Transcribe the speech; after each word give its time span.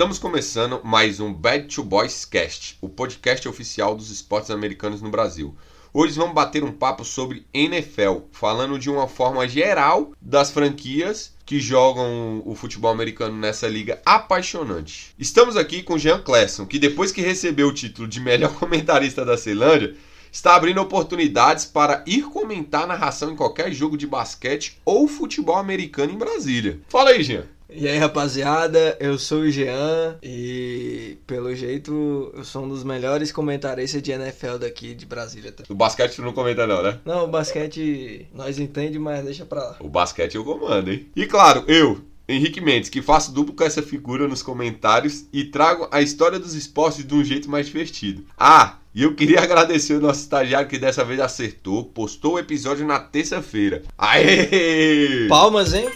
Estamos 0.00 0.18
começando 0.18 0.80
mais 0.82 1.20
um 1.20 1.30
Bad 1.30 1.66
to 1.74 1.84
Boys 1.84 2.24
Cast, 2.24 2.78
o 2.80 2.88
podcast 2.88 3.46
oficial 3.46 3.94
dos 3.94 4.10
esportes 4.10 4.50
americanos 4.50 5.02
no 5.02 5.10
Brasil. 5.10 5.54
Hoje 5.92 6.14
vamos 6.14 6.32
bater 6.32 6.64
um 6.64 6.72
papo 6.72 7.04
sobre 7.04 7.44
NFL, 7.52 8.20
falando 8.32 8.78
de 8.78 8.88
uma 8.88 9.06
forma 9.06 9.46
geral 9.46 10.12
das 10.18 10.50
franquias 10.50 11.34
que 11.44 11.60
jogam 11.60 12.40
o 12.46 12.54
futebol 12.54 12.90
americano 12.90 13.36
nessa 13.36 13.68
liga 13.68 14.00
apaixonante. 14.06 15.14
Estamos 15.18 15.54
aqui 15.54 15.82
com 15.82 15.98
Jean 15.98 16.22
Clesson, 16.22 16.64
que 16.64 16.78
depois 16.78 17.12
que 17.12 17.20
recebeu 17.20 17.68
o 17.68 17.74
título 17.74 18.08
de 18.08 18.20
melhor 18.20 18.54
comentarista 18.58 19.22
da 19.22 19.36
Ceilândia, 19.36 19.94
está 20.32 20.54
abrindo 20.54 20.80
oportunidades 20.80 21.66
para 21.66 22.02
ir 22.06 22.22
comentar 22.22 22.86
narração 22.86 23.32
em 23.32 23.36
qualquer 23.36 23.70
jogo 23.70 23.98
de 23.98 24.06
basquete 24.06 24.80
ou 24.82 25.06
futebol 25.06 25.58
americano 25.58 26.10
em 26.10 26.16
Brasília. 26.16 26.80
Fala 26.88 27.10
aí, 27.10 27.22
Jean. 27.22 27.44
E 27.72 27.88
aí, 27.88 27.98
rapaziada, 27.98 28.96
eu 29.00 29.18
sou 29.18 29.40
o 29.40 29.50
Jean 29.50 30.16
e, 30.22 31.18
pelo 31.26 31.54
jeito, 31.54 32.32
eu 32.34 32.44
sou 32.44 32.64
um 32.64 32.68
dos 32.68 32.82
melhores 32.82 33.30
comentaristas 33.30 34.02
de 34.02 34.10
NFL 34.12 34.58
daqui 34.58 34.94
de 34.94 35.06
Brasília. 35.06 35.52
Tá? 35.52 35.64
O 35.68 35.74
basquete 35.74 36.16
tu 36.16 36.22
não 36.22 36.32
comenta 36.32 36.66
não, 36.66 36.82
né? 36.82 36.98
Não, 37.04 37.24
o 37.24 37.28
basquete 37.28 38.26
nós 38.34 38.58
entende, 38.58 38.98
mas 38.98 39.24
deixa 39.24 39.44
pra 39.44 39.62
lá. 39.62 39.76
O 39.80 39.88
basquete 39.88 40.34
eu 40.34 40.44
comando, 40.44 40.90
hein? 40.90 41.06
E 41.14 41.26
claro, 41.26 41.64
eu, 41.68 42.00
Henrique 42.28 42.60
Mendes, 42.60 42.90
que 42.90 43.02
faço 43.02 43.32
duplo 43.32 43.54
com 43.54 43.64
essa 43.64 43.82
figura 43.82 44.28
nos 44.28 44.42
comentários 44.42 45.26
e 45.32 45.44
trago 45.44 45.88
a 45.90 46.00
história 46.00 46.38
dos 46.38 46.54
esportes 46.54 47.04
de 47.04 47.14
um 47.14 47.24
jeito 47.24 47.50
mais 47.50 47.66
divertido. 47.66 48.24
Ah, 48.38 48.76
e 48.94 49.02
eu 49.02 49.14
queria 49.14 49.40
agradecer 49.42 49.94
o 49.94 50.00
nosso 50.00 50.20
estagiário 50.20 50.68
que 50.68 50.78
dessa 50.78 51.04
vez 51.04 51.20
acertou, 51.20 51.84
postou 51.84 52.34
o 52.34 52.38
episódio 52.38 52.86
na 52.86 52.98
terça-feira. 52.98 53.82
Aê! 53.96 55.26
Palmas, 55.28 55.72
hein? 55.72 55.88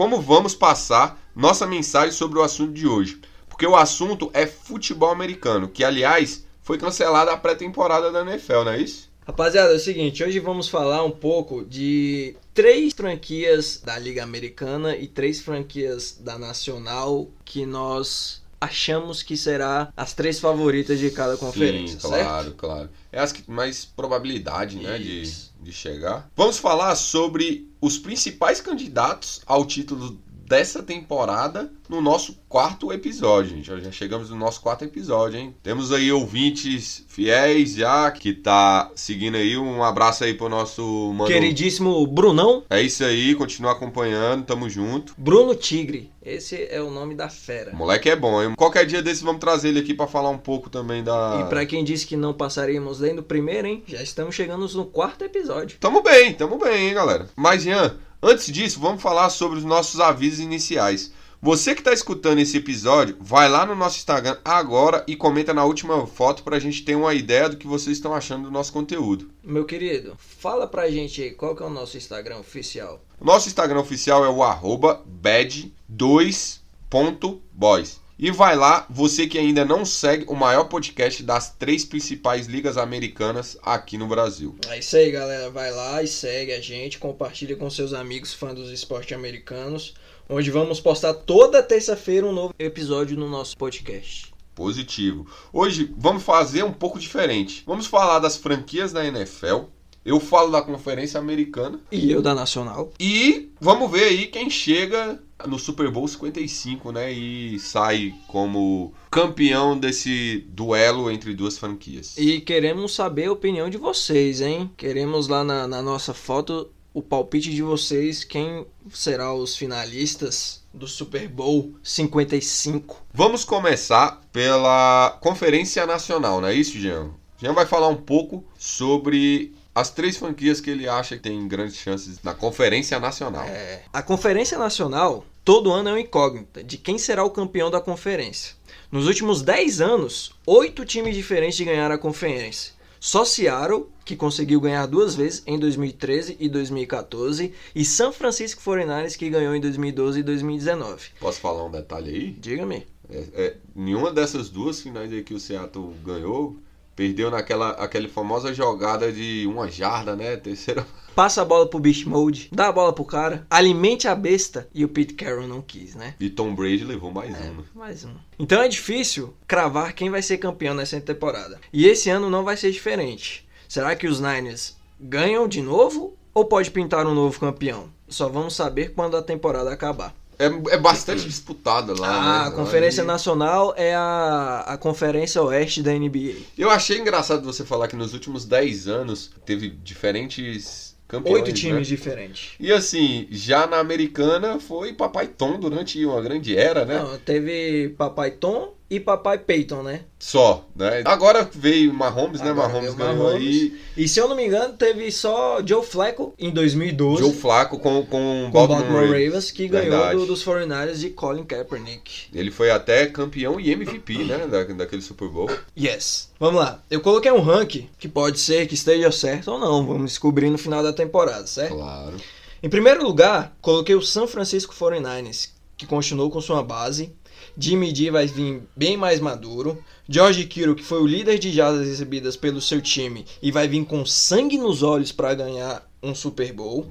Como 0.00 0.18
vamos 0.18 0.54
passar 0.54 1.20
nossa 1.36 1.66
mensagem 1.66 2.10
sobre 2.10 2.38
o 2.38 2.42
assunto 2.42 2.72
de 2.72 2.86
hoje? 2.86 3.20
Porque 3.46 3.66
o 3.66 3.76
assunto 3.76 4.30
é 4.32 4.46
futebol 4.46 5.10
americano, 5.10 5.68
que 5.68 5.84
aliás 5.84 6.42
foi 6.62 6.78
cancelada 6.78 7.32
a 7.32 7.36
pré-temporada 7.36 8.10
da 8.10 8.22
NFL, 8.22 8.64
não 8.64 8.70
é 8.70 8.80
isso? 8.80 9.10
Rapaziada, 9.26 9.74
é 9.74 9.76
o 9.76 9.78
seguinte, 9.78 10.24
hoje 10.24 10.38
vamos 10.38 10.70
falar 10.70 11.04
um 11.04 11.10
pouco 11.10 11.66
de 11.66 12.34
três 12.54 12.94
franquias 12.94 13.82
da 13.84 13.98
Liga 13.98 14.22
Americana 14.22 14.96
e 14.96 15.06
três 15.06 15.42
franquias 15.42 16.16
da 16.18 16.38
Nacional 16.38 17.28
que 17.44 17.66
nós 17.66 18.40
achamos 18.58 19.22
que 19.22 19.36
será 19.36 19.92
as 19.94 20.14
três 20.14 20.40
favoritas 20.40 20.98
de 20.98 21.10
cada 21.10 21.36
conferência, 21.36 22.00
Sim, 22.00 22.08
certo? 22.08 22.24
claro, 22.24 22.54
claro. 22.54 22.90
É 23.12 23.20
as 23.20 23.32
que 23.32 23.42
mais 23.50 23.84
probabilidade, 23.84 24.76
né, 24.76 24.96
de, 24.96 25.30
de 25.60 25.72
chegar. 25.74 26.30
Vamos 26.34 26.56
falar 26.56 26.94
sobre 26.94 27.69
os 27.80 27.98
principais 27.98 28.60
candidatos 28.60 29.40
ao 29.46 29.64
título 29.64 30.18
dessa 30.50 30.82
temporada 30.82 31.70
no 31.88 32.00
nosso 32.00 32.40
quarto 32.48 32.92
episódio, 32.92 33.56
gente. 33.56 33.66
Já 33.66 33.92
chegamos 33.92 34.30
no 34.30 34.36
nosso 34.36 34.60
quarto 34.60 34.84
episódio, 34.84 35.38
hein? 35.38 35.54
Temos 35.62 35.92
aí 35.92 36.10
ouvintes 36.10 37.04
fiéis 37.06 37.74
já 37.74 38.10
que 38.10 38.32
tá 38.32 38.90
seguindo 38.96 39.36
aí. 39.36 39.56
Um 39.56 39.84
abraço 39.84 40.24
aí 40.24 40.34
pro 40.34 40.48
nosso 40.48 41.12
mano. 41.14 41.30
Queridíssimo 41.30 42.04
Brunão, 42.04 42.64
É 42.68 42.82
isso 42.82 43.04
aí, 43.04 43.32
continua 43.36 43.72
acompanhando, 43.72 44.44
tamo 44.44 44.68
junto. 44.68 45.14
Bruno 45.16 45.54
Tigre, 45.54 46.10
esse 46.20 46.66
é 46.68 46.82
o 46.82 46.90
nome 46.90 47.14
da 47.14 47.28
fera. 47.28 47.70
O 47.72 47.76
moleque 47.76 48.10
é 48.10 48.16
bom, 48.16 48.42
hein? 48.42 48.54
Qualquer 48.56 48.84
dia 48.86 49.00
desse 49.00 49.22
vamos 49.22 49.40
trazer 49.40 49.68
ele 49.68 49.78
aqui 49.78 49.94
pra 49.94 50.08
falar 50.08 50.30
um 50.30 50.38
pouco 50.38 50.68
também 50.68 51.04
da. 51.04 51.44
E 51.46 51.48
pra 51.48 51.64
quem 51.64 51.84
disse 51.84 52.04
que 52.04 52.16
não 52.16 52.34
passaríamos 52.34 52.98
nem 52.98 53.14
do 53.14 53.22
primeiro, 53.22 53.68
hein? 53.68 53.84
Já 53.86 54.02
estamos 54.02 54.34
chegando 54.34 54.66
no 54.68 54.84
quarto 54.84 55.24
episódio. 55.24 55.78
Tamo 55.78 56.02
bem, 56.02 56.34
tamo 56.34 56.58
bem, 56.58 56.88
hein, 56.88 56.94
galera. 56.94 57.28
Mas, 57.36 57.64
Ian, 57.64 57.96
antes 58.22 58.52
disso, 58.52 58.80
vamos 58.80 59.02
falar 59.02 59.30
sobre 59.30 59.58
os 59.58 59.64
nossos 59.64 60.00
avisos 60.00 60.40
iniciais. 60.40 61.12
Você 61.42 61.74
que 61.74 61.80
está 61.80 61.92
escutando 61.92 62.40
esse 62.40 62.58
episódio, 62.58 63.16
vai 63.18 63.48
lá 63.48 63.64
no 63.64 63.74
nosso 63.74 63.96
Instagram 63.96 64.36
agora 64.44 65.02
e 65.06 65.16
comenta 65.16 65.54
na 65.54 65.64
última 65.64 66.06
foto 66.06 66.42
pra 66.42 66.58
gente 66.58 66.84
ter 66.84 66.94
uma 66.94 67.14
ideia 67.14 67.48
do 67.48 67.56
que 67.56 67.66
vocês 67.66 67.96
estão 67.96 68.14
achando 68.14 68.44
do 68.44 68.50
nosso 68.50 68.70
conteúdo. 68.70 69.30
Meu 69.42 69.64
querido, 69.64 70.14
fala 70.18 70.66
pra 70.66 70.90
gente 70.90 71.22
aí 71.22 71.30
qual 71.30 71.56
que 71.56 71.62
é 71.62 71.66
o 71.66 71.70
nosso 71.70 71.96
Instagram 71.96 72.40
oficial. 72.40 73.00
Nosso 73.18 73.48
Instagram 73.48 73.80
oficial 73.80 74.22
é 74.22 74.28
o 74.28 74.42
arroba 74.42 75.02
bad2.boys. 75.22 77.99
E 78.22 78.30
vai 78.30 78.54
lá, 78.54 78.84
você 78.90 79.26
que 79.26 79.38
ainda 79.38 79.64
não 79.64 79.82
segue 79.82 80.26
o 80.28 80.34
maior 80.34 80.64
podcast 80.64 81.22
das 81.22 81.54
três 81.54 81.86
principais 81.86 82.46
ligas 82.46 82.76
americanas 82.76 83.56
aqui 83.62 83.96
no 83.96 84.06
Brasil. 84.06 84.54
É 84.68 84.78
isso 84.78 84.94
aí, 84.94 85.10
galera. 85.10 85.48
Vai 85.48 85.70
lá 85.70 86.02
e 86.02 86.06
segue 86.06 86.52
a 86.52 86.60
gente, 86.60 86.98
compartilha 86.98 87.56
com 87.56 87.70
seus 87.70 87.94
amigos 87.94 88.34
fãs 88.34 88.54
dos 88.54 88.70
esportes 88.70 89.16
americanos, 89.16 89.94
onde 90.28 90.50
vamos 90.50 90.82
postar 90.82 91.14
toda 91.14 91.62
terça-feira 91.62 92.26
um 92.26 92.32
novo 92.32 92.52
episódio 92.58 93.16
no 93.16 93.26
nosso 93.26 93.56
podcast. 93.56 94.34
Positivo. 94.54 95.26
Hoje 95.50 95.90
vamos 95.96 96.22
fazer 96.22 96.62
um 96.62 96.74
pouco 96.74 96.98
diferente. 96.98 97.62
Vamos 97.66 97.86
falar 97.86 98.18
das 98.18 98.36
franquias 98.36 98.92
da 98.92 99.02
NFL. 99.02 99.60
Eu 100.04 100.18
falo 100.18 100.50
da 100.50 100.62
Conferência 100.62 101.20
Americana. 101.20 101.78
E 101.92 102.10
eu 102.10 102.22
da 102.22 102.34
Nacional. 102.34 102.92
E 102.98 103.50
vamos 103.60 103.90
ver 103.90 104.04
aí 104.04 104.26
quem 104.26 104.48
chega 104.48 105.20
no 105.46 105.58
Super 105.58 105.90
Bowl 105.90 106.08
55, 106.08 106.92
né? 106.92 107.12
E 107.12 107.58
sai 107.58 108.14
como 108.26 108.92
campeão 109.10 109.78
desse 109.78 110.44
duelo 110.48 111.10
entre 111.10 111.34
duas 111.34 111.58
franquias. 111.58 112.16
E 112.16 112.40
queremos 112.40 112.94
saber 112.94 113.26
a 113.26 113.32
opinião 113.32 113.68
de 113.68 113.76
vocês, 113.76 114.40
hein? 114.40 114.70
Queremos 114.76 115.28
lá 115.28 115.44
na, 115.44 115.68
na 115.68 115.82
nossa 115.82 116.14
foto 116.14 116.70
o 116.92 117.02
palpite 117.02 117.50
de 117.50 117.62
vocês, 117.62 118.24
quem 118.24 118.66
será 118.92 119.32
os 119.32 119.56
finalistas 119.56 120.64
do 120.74 120.88
Super 120.88 121.28
Bowl 121.28 121.74
55. 121.82 123.04
Vamos 123.12 123.44
começar 123.44 124.20
pela 124.32 125.16
Conferência 125.20 125.86
Nacional, 125.86 126.40
não 126.40 126.48
é 126.48 126.54
isso, 126.54 126.78
Jean? 126.78 127.10
Jean 127.38 127.52
vai 127.52 127.64
falar 127.64 127.88
um 127.88 127.96
pouco 127.96 128.44
sobre 128.58 129.54
as 129.80 129.90
três 129.90 130.16
franquias 130.16 130.60
que 130.60 130.70
ele 130.70 130.88
acha 130.88 131.16
que 131.16 131.22
tem 131.22 131.48
grandes 131.48 131.76
chances 131.76 132.22
na 132.22 132.34
Conferência 132.34 133.00
Nacional. 133.00 133.44
É, 133.44 133.82
a 133.92 134.02
Conferência 134.02 134.58
Nacional, 134.58 135.24
todo 135.44 135.72
ano 135.72 135.88
é 135.88 135.92
uma 135.92 136.00
incógnita 136.00 136.62
de 136.62 136.76
quem 136.76 136.98
será 136.98 137.24
o 137.24 137.30
campeão 137.30 137.70
da 137.70 137.80
conferência. 137.80 138.54
Nos 138.92 139.06
últimos 139.06 139.40
10 139.42 139.80
anos, 139.80 140.32
oito 140.46 140.84
times 140.84 141.14
diferentes 141.14 141.60
ganharam 141.60 141.94
a 141.94 141.98
conferência. 141.98 142.74
Só 142.98 143.24
Seattle, 143.24 143.86
que 144.04 144.14
conseguiu 144.14 144.60
ganhar 144.60 144.84
duas 144.84 145.14
vezes 145.14 145.42
em 145.46 145.58
2013 145.58 146.36
e 146.38 146.50
2014, 146.50 147.54
e 147.74 147.84
San 147.84 148.12
Francisco 148.12 148.60
49ers, 148.60 149.16
que 149.16 149.30
ganhou 149.30 149.54
em 149.54 149.60
2012 149.60 150.20
e 150.20 150.22
2019. 150.22 151.08
Posso 151.18 151.40
falar 151.40 151.64
um 151.64 151.70
detalhe 151.70 152.10
aí? 152.10 152.30
Diga-me. 152.32 152.86
É, 153.08 153.24
é, 153.32 153.56
nenhuma 153.74 154.12
dessas 154.12 154.50
duas 154.50 154.82
finais 154.82 155.10
aí 155.10 155.22
que 155.22 155.32
o 155.32 155.40
Seattle 155.40 155.94
ganhou 156.04 156.58
perdeu 157.00 157.30
naquela 157.30 157.70
aquela 157.70 158.06
famosa 158.10 158.52
jogada 158.52 159.10
de 159.10 159.46
uma 159.46 159.70
jarda, 159.70 160.14
né? 160.14 160.36
Terceira. 160.36 160.86
Passa 161.16 161.40
a 161.40 161.44
bola 161.46 161.66
pro 161.66 161.80
Beast 161.80 162.04
Mode, 162.04 162.50
dá 162.52 162.68
a 162.68 162.72
bola 162.72 162.92
pro 162.92 163.06
cara, 163.06 163.46
alimente 163.48 164.06
a 164.06 164.14
besta, 164.14 164.68
e 164.74 164.84
o 164.84 164.88
Pete 164.88 165.14
Carroll 165.14 165.48
não 165.48 165.62
quis, 165.62 165.94
né? 165.94 166.14
E 166.20 166.28
Tom 166.28 166.54
Brady 166.54 166.84
levou 166.84 167.10
mais 167.10 167.34
uma. 167.40 167.64
Mais 167.74 168.04
um. 168.04 168.12
Então 168.38 168.60
é 168.60 168.68
difícil 168.68 169.34
cravar 169.48 169.94
quem 169.94 170.10
vai 170.10 170.20
ser 170.20 170.36
campeão 170.36 170.74
nessa 170.74 171.00
temporada. 171.00 171.58
E 171.72 171.86
esse 171.86 172.10
ano 172.10 172.28
não 172.28 172.44
vai 172.44 172.56
ser 172.58 172.70
diferente. 172.70 173.48
Será 173.66 173.96
que 173.96 174.06
os 174.06 174.20
Niners 174.20 174.76
ganham 175.00 175.48
de 175.48 175.62
novo 175.62 176.14
ou 176.34 176.44
pode 176.44 176.70
pintar 176.70 177.06
um 177.06 177.14
novo 177.14 177.40
campeão? 177.40 177.88
Só 178.08 178.28
vamos 178.28 178.54
saber 178.54 178.92
quando 178.92 179.16
a 179.16 179.22
temporada 179.22 179.72
acabar. 179.72 180.14
É, 180.40 180.74
é 180.74 180.78
bastante 180.78 181.26
disputada 181.28 181.92
lá. 182.00 182.08
Ah, 182.08 182.42
né? 182.44 182.48
a 182.48 182.50
Conferência 182.52 183.04
Nacional 183.04 183.74
é 183.76 183.94
a, 183.94 184.64
a 184.66 184.78
Conferência 184.78 185.42
Oeste 185.42 185.82
da 185.82 185.92
NBA. 185.92 186.36
Eu 186.56 186.70
achei 186.70 186.98
engraçado 186.98 187.44
você 187.44 187.62
falar 187.62 187.88
que 187.88 187.94
nos 187.94 188.14
últimos 188.14 188.46
10 188.46 188.88
anos 188.88 189.30
teve 189.44 189.68
diferentes 189.68 190.96
campeões. 191.06 191.42
Oito 191.42 191.52
times 191.52 191.90
né? 191.90 191.96
diferentes. 191.96 192.52
E 192.58 192.72
assim, 192.72 193.26
já 193.30 193.66
na 193.66 193.80
americana 193.80 194.58
foi 194.58 194.94
Papai 194.94 195.26
Tom 195.26 195.60
durante 195.60 196.02
uma 196.06 196.22
grande 196.22 196.56
era, 196.56 196.86
né? 196.86 196.98
Não, 197.00 197.18
teve 197.18 197.90
Papai 197.98 198.30
Tom, 198.30 198.74
e 198.90 198.98
Papai 198.98 199.38
Peyton, 199.38 199.82
né? 199.84 200.00
Só, 200.18 200.66
né? 200.74 201.02
Agora 201.04 201.48
veio 201.54 201.94
Mahomes, 201.94 202.40
né? 202.40 202.50
Agora 202.50 202.68
Mahomes 202.68 202.92
veio 202.94 203.08
ganhou 203.08 203.24
Mahomes. 203.28 203.46
aí. 203.46 203.80
E 203.96 204.08
se 204.08 204.18
eu 204.18 204.28
não 204.28 204.34
me 204.34 204.44
engano, 204.44 204.74
teve 204.76 205.10
só 205.12 205.60
Joe 205.64 205.84
Flacco 205.84 206.34
em 206.38 206.50
2012 206.50 207.22
Joe 207.22 207.32
Flaco 207.32 207.78
com, 207.78 208.02
com, 208.04 208.06
com 208.06 208.46
o 208.48 208.50
Baltimore, 208.50 208.80
Baltimore 208.82 209.02
Ravens. 209.06 209.24
Ravens, 209.26 209.50
que 209.52 209.68
ganhou 209.68 209.90
Verdade. 209.90 210.16
do- 210.16 210.26
dos 210.26 210.44
49ers 210.44 210.96
de 210.98 211.10
Colin 211.10 211.44
Kaepernick. 211.44 212.26
Ele 212.34 212.50
foi 212.50 212.70
até 212.70 213.06
campeão 213.06 213.60
e 213.60 213.70
MVP, 213.70 214.24
né? 214.24 214.46
Da, 214.48 214.64
daquele 214.64 215.02
Super 215.02 215.28
Bowl. 215.28 215.48
Yes. 215.78 216.30
Vamos 216.40 216.60
lá. 216.60 216.82
Eu 216.90 217.00
coloquei 217.00 217.30
um 217.30 217.40
ranking 217.40 217.88
que 217.98 218.08
pode 218.08 218.40
ser 218.40 218.66
que 218.66 218.74
esteja 218.74 219.12
certo 219.12 219.52
ou 219.52 219.58
não. 219.58 219.86
Vamos 219.86 220.10
descobrir 220.10 220.50
no 220.50 220.58
final 220.58 220.82
da 220.82 220.92
temporada, 220.92 221.46
certo? 221.46 221.76
Claro. 221.76 222.16
Em 222.62 222.68
primeiro 222.68 223.02
lugar, 223.04 223.56
coloquei 223.62 223.94
o 223.94 224.02
San 224.02 224.26
Francisco 224.26 224.74
49ers, 224.74 225.50
que 225.76 225.86
continuou 225.86 226.28
com 226.30 226.40
sua 226.40 226.62
base. 226.62 227.14
Jimmy 227.60 227.94
G 227.94 228.10
vai 228.10 228.26
vir 228.26 228.62
bem 228.74 228.96
mais 228.96 229.20
maduro. 229.20 229.84
George 230.08 230.44
Kittle, 230.46 230.74
que 230.74 230.82
foi 230.82 231.02
o 231.02 231.06
líder 231.06 231.38
de 231.38 231.52
jardas 231.52 231.86
recebidas 231.86 232.34
pelo 232.34 232.60
seu 232.60 232.80
time 232.80 233.26
e 233.42 233.52
vai 233.52 233.68
vir 233.68 233.84
com 233.84 234.06
sangue 234.06 234.56
nos 234.56 234.82
olhos 234.82 235.12
para 235.12 235.34
ganhar 235.34 235.86
um 236.02 236.14
Super 236.14 236.52
Bowl. 236.54 236.90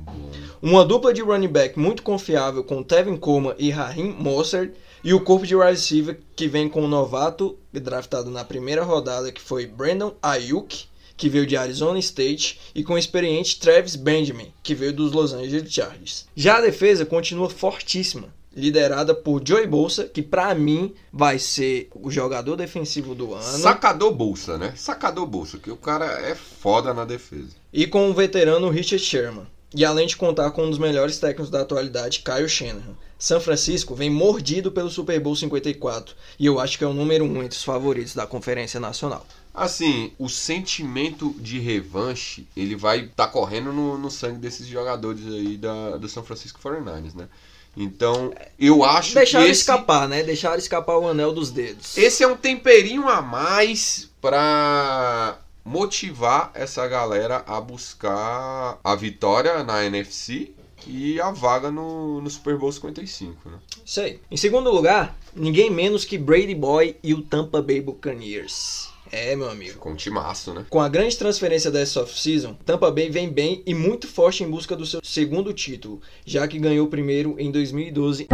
Uma 0.61 0.85
dupla 0.85 1.11
de 1.11 1.21
running 1.21 1.47
back 1.47 1.79
muito 1.79 2.03
confiável 2.03 2.63
com 2.63 2.83
Tevin 2.83 3.17
Coleman 3.17 3.55
e 3.57 3.71
Raheem 3.71 4.11
Mostert. 4.11 4.73
E 5.03 5.13
o 5.13 5.21
corpo 5.21 5.47
de 5.47 5.55
wide 5.55 5.71
receiver 5.71 6.19
que 6.35 6.47
vem 6.47 6.67
com 6.67 6.83
o 6.83 6.87
novato 6.87 7.57
draftado 7.71 8.29
na 8.29 8.43
primeira 8.43 8.83
rodada, 8.83 9.31
que 9.31 9.41
foi 9.41 9.65
Brandon 9.65 10.13
Ayuk, 10.21 10.85
que 11.15 11.29
veio 11.29 11.47
de 11.47 11.55
Arizona 11.55 11.97
State, 11.99 12.59
e 12.75 12.83
com 12.83 12.93
o 12.93 12.97
experiente 12.97 13.59
Travis 13.59 13.95
Benjamin, 13.95 14.53
que 14.61 14.75
veio 14.75 14.93
dos 14.93 15.13
Los 15.13 15.33
Angeles 15.33 15.71
Chargers. 15.71 16.27
Já 16.35 16.57
a 16.57 16.61
defesa 16.61 17.05
continua 17.05 17.49
fortíssima, 17.49 18.33
liderada 18.59 19.15
por 19.15 19.41
Joey 19.45 19.65
Bolsa, 19.65 20.03
que 20.05 20.21
pra 20.21 20.53
mim 20.53 20.93
vai 21.11 21.39
ser 21.39 21.89
o 21.95 22.11
jogador 22.11 22.55
defensivo 22.55 23.15
do 23.15 23.33
ano. 23.33 23.43
Sacador 23.43 24.13
bolsa, 24.13 24.57
né? 24.57 24.73
Sacador 24.75 25.25
bolsa, 25.25 25.57
que 25.57 25.71
o 25.71 25.77
cara 25.77 26.05
é 26.05 26.35
foda 26.35 26.93
na 26.93 27.05
defesa. 27.05 27.49
e 27.73 27.87
com 27.87 28.09
o 28.09 28.13
veterano 28.13 28.69
Richard 28.69 29.03
Sherman. 29.03 29.47
E 29.73 29.85
além 29.85 30.07
de 30.07 30.17
contar 30.17 30.49
com 30.51 30.65
um 30.65 30.69
dos 30.69 30.79
melhores 30.79 31.19
técnicos 31.19 31.51
da 31.51 31.61
atualidade, 31.61 32.23
Kyle 32.25 32.49
Shanahan. 32.49 32.97
São 33.19 33.39
Francisco 33.39 33.93
vem 33.93 34.09
mordido 34.09 34.71
pelo 34.71 34.89
Super 34.89 35.19
Bowl 35.19 35.35
54 35.35 36.15
e 36.39 36.45
eu 36.45 36.57
acho 36.59 36.77
que 36.77 36.83
é 36.85 36.87
o 36.87 36.93
número 36.93 37.25
um 37.25 37.43
entre 37.43 37.57
os 37.57 37.63
favoritos 37.63 38.15
da 38.15 38.25
Conferência 38.25 38.79
Nacional. 38.79 39.25
Assim, 39.53 40.13
o 40.17 40.29
sentimento 40.29 41.35
de 41.37 41.59
revanche, 41.59 42.47
ele 42.55 42.75
vai 42.75 43.01
estar 43.01 43.27
correndo 43.27 43.73
no, 43.73 43.97
no 43.97 44.09
sangue 44.09 44.39
desses 44.39 44.65
jogadores 44.65 45.25
aí 45.27 45.57
da, 45.57 45.97
do 45.97 46.07
São 46.07 46.23
Francisco 46.23 46.59
49ers, 46.63 47.13
né? 47.13 47.27
Então, 47.75 48.33
eu 48.59 48.83
acho 48.83 49.13
Deixaram 49.13 49.45
que 49.45 49.51
esse, 49.51 49.61
escapar, 49.61 50.07
né? 50.07 50.23
Deixaram 50.23 50.57
escapar 50.57 50.97
o 50.97 51.07
anel 51.07 51.31
dos 51.31 51.51
dedos. 51.51 51.97
esse 51.97 52.23
é 52.23 52.27
um 52.27 52.35
temperinho 52.35 53.07
a 53.07 53.21
mais 53.21 54.09
pra 54.21 55.39
motivar 55.63 56.51
essa 56.53 56.87
galera 56.87 57.43
a 57.47 57.61
buscar 57.61 58.79
a 58.83 58.95
vitória 58.95 59.63
na 59.63 59.85
NFC 59.85 60.51
e 60.87 61.19
a 61.21 61.31
vaga 61.31 61.69
no, 61.69 62.21
no 62.21 62.29
Super 62.29 62.57
Bowl 62.57 62.71
55, 62.71 63.49
né? 63.49 63.57
Isso 63.85 64.01
aí. 64.01 64.19
Em 64.31 64.37
segundo 64.37 64.71
lugar, 64.71 65.15
ninguém 65.35 65.69
menos 65.69 66.05
que 66.05 66.17
Brady 66.17 66.55
Boy 66.55 66.95
e 67.03 67.13
o 67.13 67.21
Tampa 67.21 67.61
Bay 67.61 67.81
Buccaneers. 67.81 68.89
É, 69.11 69.35
meu 69.35 69.49
amigo. 69.49 69.73
Ficou 69.73 69.91
um 69.91 69.95
timaço, 69.95 70.53
né? 70.53 70.65
Com 70.69 70.79
a 70.79 70.89
grande 70.89 71.17
transferência 71.17 71.71
dessa 71.71 72.01
off-season, 72.01 72.53
Tampa 72.65 72.91
Bay 72.91 73.09
vem 73.09 73.29
bem 73.29 73.63
e 73.65 73.73
muito 73.73 74.07
forte 74.07 74.43
em 74.43 74.49
busca 74.49 74.75
do 74.75 74.85
seu 74.85 75.01
segundo 75.03 75.53
título, 75.53 76.01
já 76.25 76.47
que 76.47 76.59
ganhou 76.59 76.87
o 76.87 76.89
primeiro 76.89 77.35
em 77.39 77.51
2012 77.51 78.27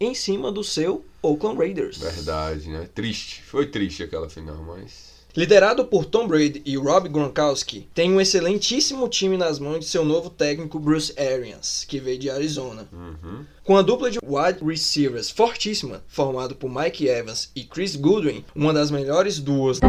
em 0.00 0.14
cima 0.14 0.50
do 0.50 0.64
seu 0.64 1.04
Oakland 1.22 1.58
Raiders. 1.58 1.98
Verdade, 1.98 2.68
né? 2.68 2.88
Triste. 2.92 3.42
Foi 3.42 3.66
triste 3.66 4.02
aquela 4.02 4.28
final, 4.28 4.62
mas. 4.62 5.21
Liderado 5.34 5.86
por 5.86 6.04
Tom 6.04 6.28
Brady 6.28 6.60
e 6.66 6.76
Rob 6.76 7.08
Gronkowski, 7.08 7.88
tem 7.94 8.12
um 8.12 8.20
excelentíssimo 8.20 9.08
time 9.08 9.38
nas 9.38 9.58
mãos 9.58 9.78
de 9.78 9.86
seu 9.86 10.04
novo 10.04 10.28
técnico 10.28 10.78
Bruce 10.78 11.18
Arians, 11.18 11.86
que 11.88 11.98
veio 11.98 12.18
de 12.18 12.28
Arizona. 12.28 12.86
Uhum. 12.92 13.46
Com 13.64 13.78
a 13.78 13.80
dupla 13.80 14.10
de 14.10 14.18
wide 14.22 14.62
receivers 14.62 15.30
fortíssima, 15.30 16.04
formado 16.06 16.54
por 16.54 16.70
Mike 16.70 17.08
Evans 17.08 17.50
e 17.56 17.64
Chris 17.64 17.96
Goodwin, 17.96 18.44
uma 18.54 18.74
das 18.74 18.90
melhores 18.90 19.38
duas 19.38 19.80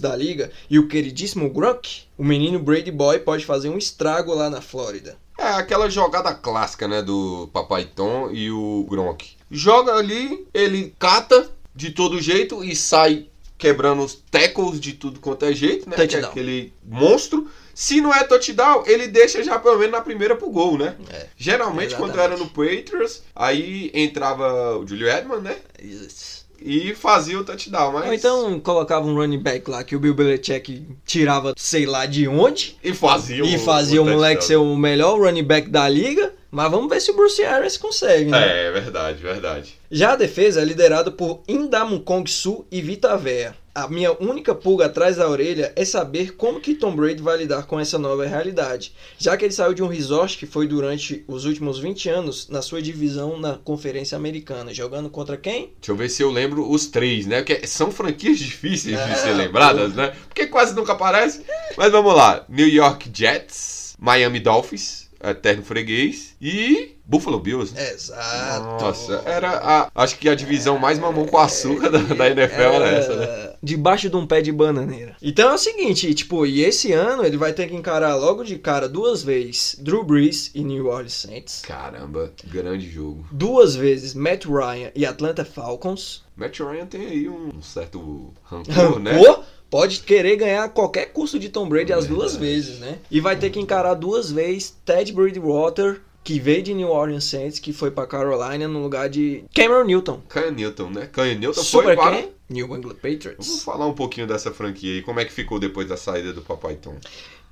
da 0.00 0.16
liga, 0.16 0.50
e 0.68 0.76
o 0.76 0.88
queridíssimo 0.88 1.48
Gronk, 1.50 2.02
o 2.18 2.24
menino 2.24 2.58
Brady 2.58 2.90
Boy 2.90 3.20
pode 3.20 3.46
fazer 3.46 3.68
um 3.68 3.78
estrago 3.78 4.34
lá 4.34 4.50
na 4.50 4.60
Flórida. 4.60 5.16
É 5.38 5.50
aquela 5.50 5.88
jogada 5.88 6.34
clássica, 6.34 6.88
né? 6.88 7.00
Do 7.00 7.48
Papai 7.52 7.84
Tom 7.84 8.28
e 8.32 8.50
o 8.50 8.84
Gronk. 8.90 9.36
Joga 9.48 9.94
ali, 9.94 10.48
ele 10.52 10.92
cata 10.98 11.48
de 11.74 11.90
todo 11.90 12.20
jeito 12.20 12.64
e 12.64 12.74
sai 12.74 13.28
quebrando 13.58 14.02
os 14.02 14.14
tackles 14.30 14.80
de 14.80 14.92
tudo 14.92 15.20
quanto 15.20 15.44
é 15.44 15.52
jeito, 15.52 15.88
né? 15.88 16.06
Que 16.06 16.16
é 16.16 16.20
aquele 16.20 16.72
monstro. 16.84 17.48
Se 17.74 18.00
não 18.00 18.14
é 18.14 18.22
touchdown, 18.22 18.84
ele 18.86 19.08
deixa 19.08 19.42
já 19.42 19.58
pelo 19.58 19.78
menos 19.78 19.92
na 19.92 20.00
primeira 20.00 20.36
pro 20.36 20.48
gol, 20.48 20.78
né? 20.78 20.94
É. 21.10 21.26
Geralmente 21.36 21.96
quando 21.96 22.18
era 22.20 22.36
no 22.36 22.46
Patriots, 22.46 23.22
aí 23.34 23.90
entrava 23.92 24.78
o 24.78 24.86
Julio 24.86 25.08
Edman, 25.08 25.40
né? 25.40 25.56
Isso. 25.82 26.44
E 26.60 26.94
fazia 26.94 27.38
o 27.38 27.44
touchdown, 27.44 27.92
mas... 27.92 28.06
Ou 28.06 28.14
então 28.14 28.60
colocava 28.60 29.06
um 29.06 29.14
running 29.14 29.42
back 29.42 29.68
lá 29.68 29.82
que 29.82 29.94
o 29.96 29.98
Bill 29.98 30.14
Belichick 30.14 30.86
tirava 31.04 31.52
sei 31.58 31.84
lá 31.84 32.06
de 32.06 32.26
onde 32.28 32.78
E 32.82 32.94
fazia 32.94 33.44
e 33.44 33.58
fazia 33.58 34.00
o 34.00 34.06
moleque 34.06 34.42
ser 34.44 34.54
touchdown. 34.54 34.72
o 34.74 34.78
melhor 34.78 35.18
running 35.20 35.42
back 35.42 35.68
da 35.68 35.86
liga. 35.88 36.32
Mas 36.54 36.70
vamos 36.70 36.88
ver 36.88 37.00
se 37.00 37.10
o 37.10 37.16
Bruce 37.16 37.42
Arians 37.42 37.76
consegue, 37.76 38.30
né? 38.30 38.68
É, 38.68 38.70
verdade, 38.70 39.20
verdade. 39.20 39.74
Já 39.90 40.12
a 40.12 40.16
defesa 40.16 40.62
é 40.62 40.64
liderada 40.64 41.10
por 41.10 41.42
Indamukong 41.48 42.30
Su 42.30 42.64
e 42.70 42.80
Vita 42.80 43.16
Vea. 43.16 43.56
A 43.74 43.88
minha 43.88 44.12
única 44.20 44.54
pulga 44.54 44.86
atrás 44.86 45.16
da 45.16 45.28
orelha 45.28 45.72
é 45.74 45.84
saber 45.84 46.36
como 46.36 46.60
que 46.60 46.76
Tom 46.76 46.94
Brady 46.94 47.20
vai 47.20 47.38
lidar 47.38 47.66
com 47.66 47.80
essa 47.80 47.98
nova 47.98 48.24
realidade, 48.24 48.94
já 49.18 49.36
que 49.36 49.44
ele 49.44 49.52
saiu 49.52 49.74
de 49.74 49.82
um 49.82 49.88
resort 49.88 50.38
que 50.38 50.46
foi 50.46 50.68
durante 50.68 51.24
os 51.26 51.44
últimos 51.44 51.80
20 51.80 52.08
anos 52.08 52.48
na 52.48 52.62
sua 52.62 52.80
divisão 52.80 53.36
na 53.36 53.54
Conferência 53.54 54.14
Americana, 54.14 54.72
jogando 54.72 55.10
contra 55.10 55.36
quem? 55.36 55.72
Deixa 55.80 55.90
eu 55.90 55.96
ver 55.96 56.08
se 56.08 56.22
eu 56.22 56.30
lembro 56.30 56.70
os 56.70 56.86
três, 56.86 57.26
né? 57.26 57.42
Porque 57.42 57.66
são 57.66 57.90
franquias 57.90 58.38
difíceis 58.38 58.96
de 58.96 59.10
É, 59.10 59.16
ser 59.16 59.32
lembradas, 59.32 59.92
né? 59.92 60.14
Porque 60.28 60.46
quase 60.46 60.72
nunca 60.72 60.92
aparece. 60.92 61.42
Mas 61.76 61.90
vamos 61.90 62.14
lá. 62.14 62.44
New 62.48 62.68
York 62.68 63.10
Jets, 63.12 63.96
Miami 63.98 64.38
Dolphins, 64.38 65.03
eterno 65.30 65.62
freguês 65.62 66.34
e 66.40 66.94
Buffalo 67.04 67.38
Bills. 67.38 67.74
né? 67.74 67.92
Exato. 67.92 68.84
Nossa, 68.84 69.22
era 69.26 69.50
a, 69.50 69.90
acho 69.94 70.18
que 70.18 70.28
a 70.28 70.34
divisão 70.34 70.78
mais 70.78 70.98
mamão 70.98 71.26
com 71.26 71.38
açúcar 71.38 71.90
da, 71.90 71.98
da 71.98 72.30
NFL 72.30 72.60
era 72.60 72.88
essa, 72.88 73.16
né? 73.16 73.24
É, 73.24 73.56
Debaixo 73.62 74.08
de 74.08 74.16
um 74.16 74.26
pé 74.26 74.40
de 74.40 74.52
bananeira. 74.52 75.16
Então 75.22 75.50
é 75.50 75.54
o 75.54 75.58
seguinte, 75.58 76.12
tipo, 76.14 76.46
e 76.46 76.62
esse 76.62 76.92
ano 76.92 77.24
ele 77.24 77.36
vai 77.36 77.52
ter 77.52 77.68
que 77.68 77.74
encarar 77.74 78.14
logo 78.14 78.42
de 78.44 78.58
cara 78.58 78.88
duas 78.88 79.22
vezes 79.22 79.76
Drew 79.80 80.04
Brees 80.04 80.50
e 80.54 80.62
New 80.62 80.86
Orleans 80.86 81.14
Saints. 81.14 81.62
Caramba, 81.62 82.32
grande 82.46 82.90
jogo. 82.90 83.26
Duas 83.30 83.74
vezes 83.74 84.14
Matt 84.14 84.46
Ryan 84.46 84.90
e 84.94 85.04
Atlanta 85.06 85.44
Falcons. 85.44 86.22
Matt 86.36 86.58
Ryan 86.60 86.86
tem 86.86 87.06
aí 87.06 87.28
um 87.28 87.62
certo 87.62 88.32
rancor, 88.42 88.98
né? 88.98 89.18
Pode 89.74 90.02
querer 90.02 90.36
ganhar 90.36 90.68
qualquer 90.68 91.06
custo 91.06 91.36
de 91.36 91.48
Tom 91.48 91.68
Brady 91.68 91.92
as 91.92 92.06
duas 92.06 92.36
vezes, 92.36 92.78
né? 92.78 93.00
E 93.10 93.18
vai 93.18 93.36
ter 93.36 93.50
que 93.50 93.58
encarar 93.58 93.94
duas 93.94 94.30
vezes 94.30 94.72
Ted 94.86 95.12
Bridgewater, 95.12 96.00
que 96.22 96.38
veio 96.38 96.62
de 96.62 96.72
New 96.72 96.90
Orleans 96.90 97.24
Saints, 97.24 97.58
que 97.58 97.72
foi 97.72 97.90
pra 97.90 98.06
Carolina 98.06 98.68
no 98.68 98.80
lugar 98.80 99.08
de 99.08 99.42
Cameron 99.52 99.82
Newton. 99.82 100.22
Canha 100.28 100.52
Newton, 100.52 100.90
né? 100.90 101.08
Canha 101.10 101.34
Newton 101.34 101.60
Super 101.60 101.82
foi 101.82 101.96
para... 101.96 102.16
quem? 102.16 102.30
New 102.48 102.66
England 102.66 102.82
Vamos 102.82 102.98
Patriots. 102.98 103.64
falar 103.64 103.88
um 103.88 103.94
pouquinho 103.94 104.28
dessa 104.28 104.52
franquia 104.52 104.92
aí, 104.92 105.02
como 105.02 105.18
é 105.18 105.24
que 105.24 105.32
ficou 105.32 105.58
depois 105.58 105.88
da 105.88 105.96
saída 105.96 106.32
do 106.32 106.40
Papai 106.40 106.76
Tom. 106.76 106.94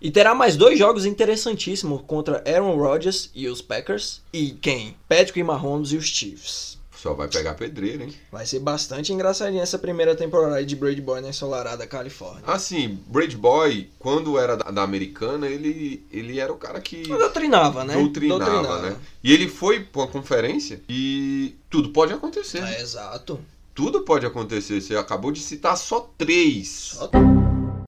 E 0.00 0.08
terá 0.08 0.32
mais 0.32 0.56
dois 0.56 0.78
jogos 0.78 1.04
interessantíssimos 1.04 2.02
contra 2.06 2.44
Aaron 2.46 2.76
Rodgers 2.76 3.32
e 3.34 3.48
os 3.48 3.60
Packers. 3.60 4.22
E 4.32 4.52
quem? 4.52 4.96
Patrick 5.08 5.42
Mahomes 5.42 5.90
e 5.90 5.96
os 5.96 6.06
Chiefs. 6.06 6.78
Só 7.02 7.14
vai 7.14 7.26
pegar 7.26 7.54
pedreira, 7.54 8.04
hein? 8.04 8.14
Vai 8.30 8.46
ser 8.46 8.60
bastante 8.60 9.12
engraçadinha 9.12 9.60
essa 9.60 9.76
primeira 9.76 10.14
temporada 10.14 10.64
de 10.64 10.76
Brady 10.76 11.00
Boy 11.00 11.20
na 11.20 11.30
ensolarada 11.30 11.84
Califórnia. 11.84 12.44
Assim, 12.46 12.96
Brady 13.08 13.36
Boy, 13.36 13.90
quando 13.98 14.38
era 14.38 14.56
da, 14.56 14.70
da 14.70 14.82
americana, 14.84 15.48
ele, 15.48 16.06
ele 16.12 16.38
era 16.38 16.52
o 16.52 16.56
cara 16.56 16.80
que 16.80 17.02
Doutrinava, 17.02 17.82
né? 17.84 17.94
doutrinava, 17.94 18.82
né? 18.82 18.96
E 19.20 19.32
ele 19.32 19.48
foi 19.48 19.80
pra 19.80 20.02
uma 20.02 20.06
conferência 20.06 20.80
e 20.88 21.56
tudo 21.68 21.88
pode 21.88 22.12
acontecer. 22.12 22.60
né? 22.60 22.76
É, 22.76 22.80
exato. 22.80 23.40
Tudo 23.74 24.02
pode 24.02 24.24
acontecer. 24.24 24.80
Você 24.80 24.94
acabou 24.94 25.32
de 25.32 25.40
citar 25.40 25.76
só 25.76 26.08
três. 26.16 26.68
Só 26.94 27.10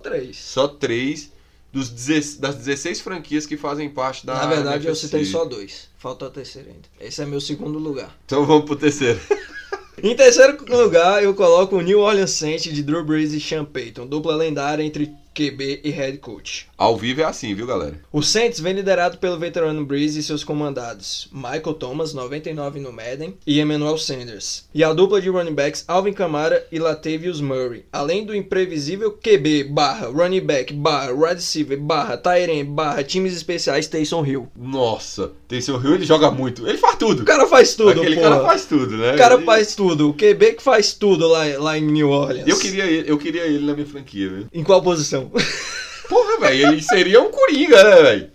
três. 0.03 0.37
Só 0.39 0.67
três 0.67 1.31
dos 1.75 1.91
16 1.91 2.37
das 2.37 2.55
16 2.55 3.01
franquias 3.01 3.47
que 3.47 3.57
fazem 3.57 3.91
parte 3.91 4.25
da 4.25 4.35
Na 4.35 4.47
verdade, 4.47 4.87
eu 4.87 4.93
NFC. 4.93 5.07
citei 5.07 5.25
só 5.25 5.45
dois. 5.45 5.89
Falta 5.99 6.27
o 6.27 6.31
terceiro 6.31 6.69
ainda. 6.69 6.89
Esse 7.01 7.21
é 7.21 7.27
meu 7.27 7.41
segundo 7.41 7.81
lugar. 7.81 8.17
Então 8.25 8.47
vamos 8.47 8.65
pro 8.65 8.77
terceiro. 8.77 9.21
Em 10.03 10.15
terceiro 10.15 10.57
lugar, 10.69 11.23
eu 11.23 11.35
coloco 11.35 11.77
o 11.77 11.81
New 11.81 12.01
Orleans 12.01 12.33
Saints 12.33 12.73
de 12.73 12.83
Drew 12.83 13.05
Brees 13.05 13.33
e 13.33 13.41
Sean 13.41 13.65
Payton, 13.65 14.07
dupla 14.07 14.37
lendária 14.37 14.83
entre 14.83 15.13
QB 15.35 15.81
e 15.83 15.91
head 15.91 16.19
coach. 16.19 16.67
Ao 16.79 16.97
vivo 16.97 17.21
é 17.21 17.25
assim, 17.25 17.55
viu, 17.55 17.67
galera? 17.67 18.01
O 18.13 18.23
Saints 18.23 18.61
vem 18.61 18.73
liderado 18.75 19.19
pelo 19.19 19.39
veterano 19.39 19.85
Breeze 19.85 20.21
e 20.21 20.23
seus 20.23 20.45
comandados 20.45 21.29
Michael 21.33 21.75
Thomas, 21.75 22.15
99 22.15 22.81
no 22.81 22.93
Madden, 22.93 23.35
e 23.47 23.61
Emmanuel 23.61 23.99
Sanders. 23.99 24.65
E 24.75 24.83
a 24.85 24.93
dupla 24.93 25.21
de 25.21 25.29
running 25.29 25.55
backs 25.55 25.85
Alvin 25.89 26.13
Kamara 26.13 26.67
e 26.71 26.79
Latavius 26.79 27.41
Murray. 27.41 27.85
Além 27.93 28.25
do 28.25 28.35
imprevisível 28.35 29.13
QB 29.13 29.65
barra 29.65 30.07
running 30.09 30.41
back 30.41 30.73
barra 30.73 31.13
wide 31.13 31.35
receiver 31.37 31.79
barra 31.79 32.17
Tyrant 32.17 32.67
barra 32.67 33.03
times 33.03 33.35
especiais 33.35 33.87
Taysom 33.87 34.25
Hill. 34.25 34.49
Nossa, 34.57 35.33
Taysom 35.49 35.81
Hill 35.83 35.95
ele 35.97 36.05
joga 36.05 36.31
muito. 36.31 36.67
Ele 36.67 36.79
faz 36.79 36.97
tudo. 36.97 37.23
O 37.23 37.25
cara 37.25 37.47
faz 37.47 37.75
tudo, 37.75 38.01
Aquele 38.01 38.17
porra. 38.17 38.31
cara 38.31 38.45
faz 38.45 38.65
tudo, 38.67 38.97
né? 38.97 39.15
O 39.15 39.19
cara 39.19 39.35
Ele- 39.35 39.45
faz 39.45 39.75
tudo. 39.75 40.11
O 40.11 40.15
QB 40.15 40.53
que 40.55 40.63
faz 40.63 40.93
tudo 40.93 41.27
lá, 41.29 41.45
lá 41.59 41.79
em 41.79 41.83
New 41.83 42.11
Orleans. 42.11 42.47
Eu 42.47 42.59
queria, 42.59 42.85
ele, 42.85 43.11
eu 43.11 43.19
queria 43.19 43.43
ele 43.47 43.65
na 43.65 43.75
minha 43.75 43.87
franquia, 43.87 44.29
viu? 44.29 44.47
Em 44.53 44.63
qual 44.63 44.83
posição? 44.83 45.24
Porra, 46.09 46.41
velho, 46.41 46.69
ele 46.73 46.83
seria 46.83 47.21
um 47.21 47.31
coringa, 47.31 47.83
né, 47.83 48.03
velho? 48.03 48.31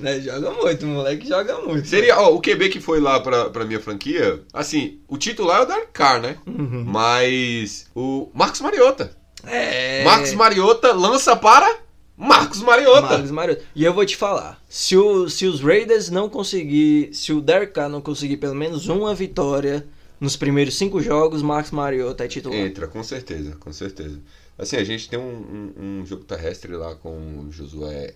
né, 0.00 0.20
joga 0.20 0.50
muito, 0.50 0.84
o 0.84 0.88
moleque 0.88 1.28
joga 1.28 1.58
muito. 1.60 1.86
Seria, 1.88 2.18
ó, 2.18 2.34
o 2.34 2.40
QB 2.40 2.68
que 2.70 2.80
foi 2.80 3.00
lá 3.00 3.20
pra, 3.20 3.50
pra 3.50 3.64
minha 3.64 3.80
franquia, 3.80 4.42
assim, 4.52 4.98
o 5.08 5.16
titular 5.16 5.60
é 5.60 5.62
o 5.62 5.66
Derek 5.66 5.88
Carr, 5.92 6.20
né? 6.20 6.36
Uhum. 6.46 6.84
Mas 6.86 7.86
o 7.94 8.28
Marcos 8.34 8.60
Mariota. 8.60 9.16
É. 9.46 10.02
Marcos 10.04 10.34
Mariota 10.34 10.92
lança 10.92 11.34
para 11.36 11.78
Marcos 12.16 12.60
Mariota. 12.62 13.02
Marcos 13.08 13.30
Mariota. 13.30 13.62
E 13.74 13.84
eu 13.84 13.94
vou 13.94 14.04
te 14.04 14.16
falar, 14.16 14.60
se, 14.68 14.96
o- 14.96 15.28
se 15.28 15.46
os 15.46 15.60
Raiders 15.60 16.10
não 16.10 16.28
conseguir, 16.28 17.10
se 17.12 17.32
o 17.32 17.40
Derek 17.40 17.72
Carr 17.72 17.88
não 17.88 18.00
conseguir 18.00 18.36
pelo 18.38 18.54
menos 18.56 18.88
uma 18.88 19.14
vitória 19.14 19.86
nos 20.20 20.36
primeiros 20.36 20.76
cinco 20.76 21.00
jogos, 21.00 21.42
Marcos 21.42 21.70
Mariota 21.70 22.24
é 22.24 22.28
titular. 22.28 22.58
Entra, 22.58 22.88
com 22.88 23.02
certeza, 23.04 23.56
com 23.60 23.72
certeza. 23.72 24.18
Assim, 24.58 24.76
a 24.76 24.82
gente 24.84 25.08
tem 25.08 25.18
um, 25.18 25.72
um- 25.76 26.00
um 26.00 26.06
jogo 26.06 26.24
terrestre 26.24 26.72
lá 26.74 26.94
com 26.96 27.10
o 27.46 27.52
Josué 27.52 28.12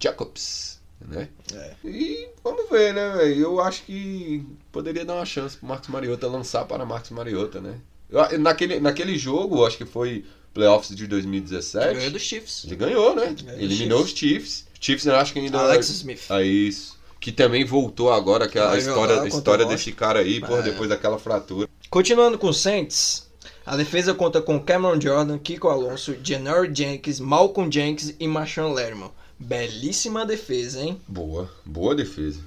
Jacobs, 0.00 0.80
né? 1.00 1.28
É. 1.54 1.74
E 1.84 2.28
vamos 2.42 2.68
ver, 2.70 2.92
né, 2.94 3.08
velho? 3.16 3.40
Eu 3.42 3.60
acho 3.60 3.82
que 3.84 4.44
poderia 4.72 5.04
dar 5.04 5.14
uma 5.14 5.24
chance 5.26 5.56
pro 5.56 5.66
Marcos 5.68 5.88
Mariota 5.88 6.26
lançar 6.28 6.64
para 6.64 6.84
Marcos 6.84 7.10
Mariota, 7.10 7.60
né? 7.60 7.74
Eu- 8.10 8.38
naquele, 8.38 8.80
naquele 8.80 9.18
jogo, 9.18 9.64
acho 9.66 9.76
que 9.76 9.84
foi 9.84 10.24
playoffs 10.54 10.96
de 10.96 11.06
2017. 11.06 11.94
Ganhou 11.94 12.10
dos 12.10 12.22
Chiefs. 12.22 12.64
Ele 12.64 12.76
ganhou, 12.76 13.14
né? 13.14 13.34
Ganhou 13.40 13.60
Eliminou 13.60 14.00
dos 14.02 14.12
os 14.12 14.18
Chiefs. 14.18 14.66
Chiefs, 14.80 15.06
eu 15.06 15.16
acho 15.16 15.32
que 15.32 15.38
ainda. 15.40 15.58
Alex 15.60 15.88
Smith. 15.88 16.30
É 16.30 16.42
isso. 16.42 16.96
Que 17.20 17.32
também 17.32 17.64
voltou 17.64 18.12
agora, 18.12 18.44
aquela 18.44 18.68
Vai 18.70 18.78
história, 18.78 19.00
jogar 19.14 19.14
contra 19.22 19.38
história 19.38 19.66
desse 19.66 19.92
cara 19.92 20.20
aí, 20.20 20.40
por 20.40 20.60
É. 20.60 20.62
depois 20.62 20.88
daquela 20.88 21.18
fratura. 21.18 21.68
Continuando 21.90 22.38
com 22.38 22.48
o 22.48 22.54
Saints, 22.54 23.27
a 23.68 23.76
defesa 23.76 24.14
conta 24.14 24.40
com 24.40 24.58
Cameron 24.58 24.98
Jordan, 24.98 25.36
Kiko 25.36 25.68
Alonso, 25.68 26.16
Janory 26.24 26.70
Jenkins, 26.74 27.20
Malcolm 27.20 27.70
Jenkins 27.70 28.14
e 28.18 28.26
Marshawn 28.26 28.72
Lerman. 28.72 29.10
Belíssima 29.38 30.24
defesa, 30.24 30.80
hein? 30.80 30.98
Boa, 31.06 31.50
boa 31.66 31.94
defesa. 31.94 32.40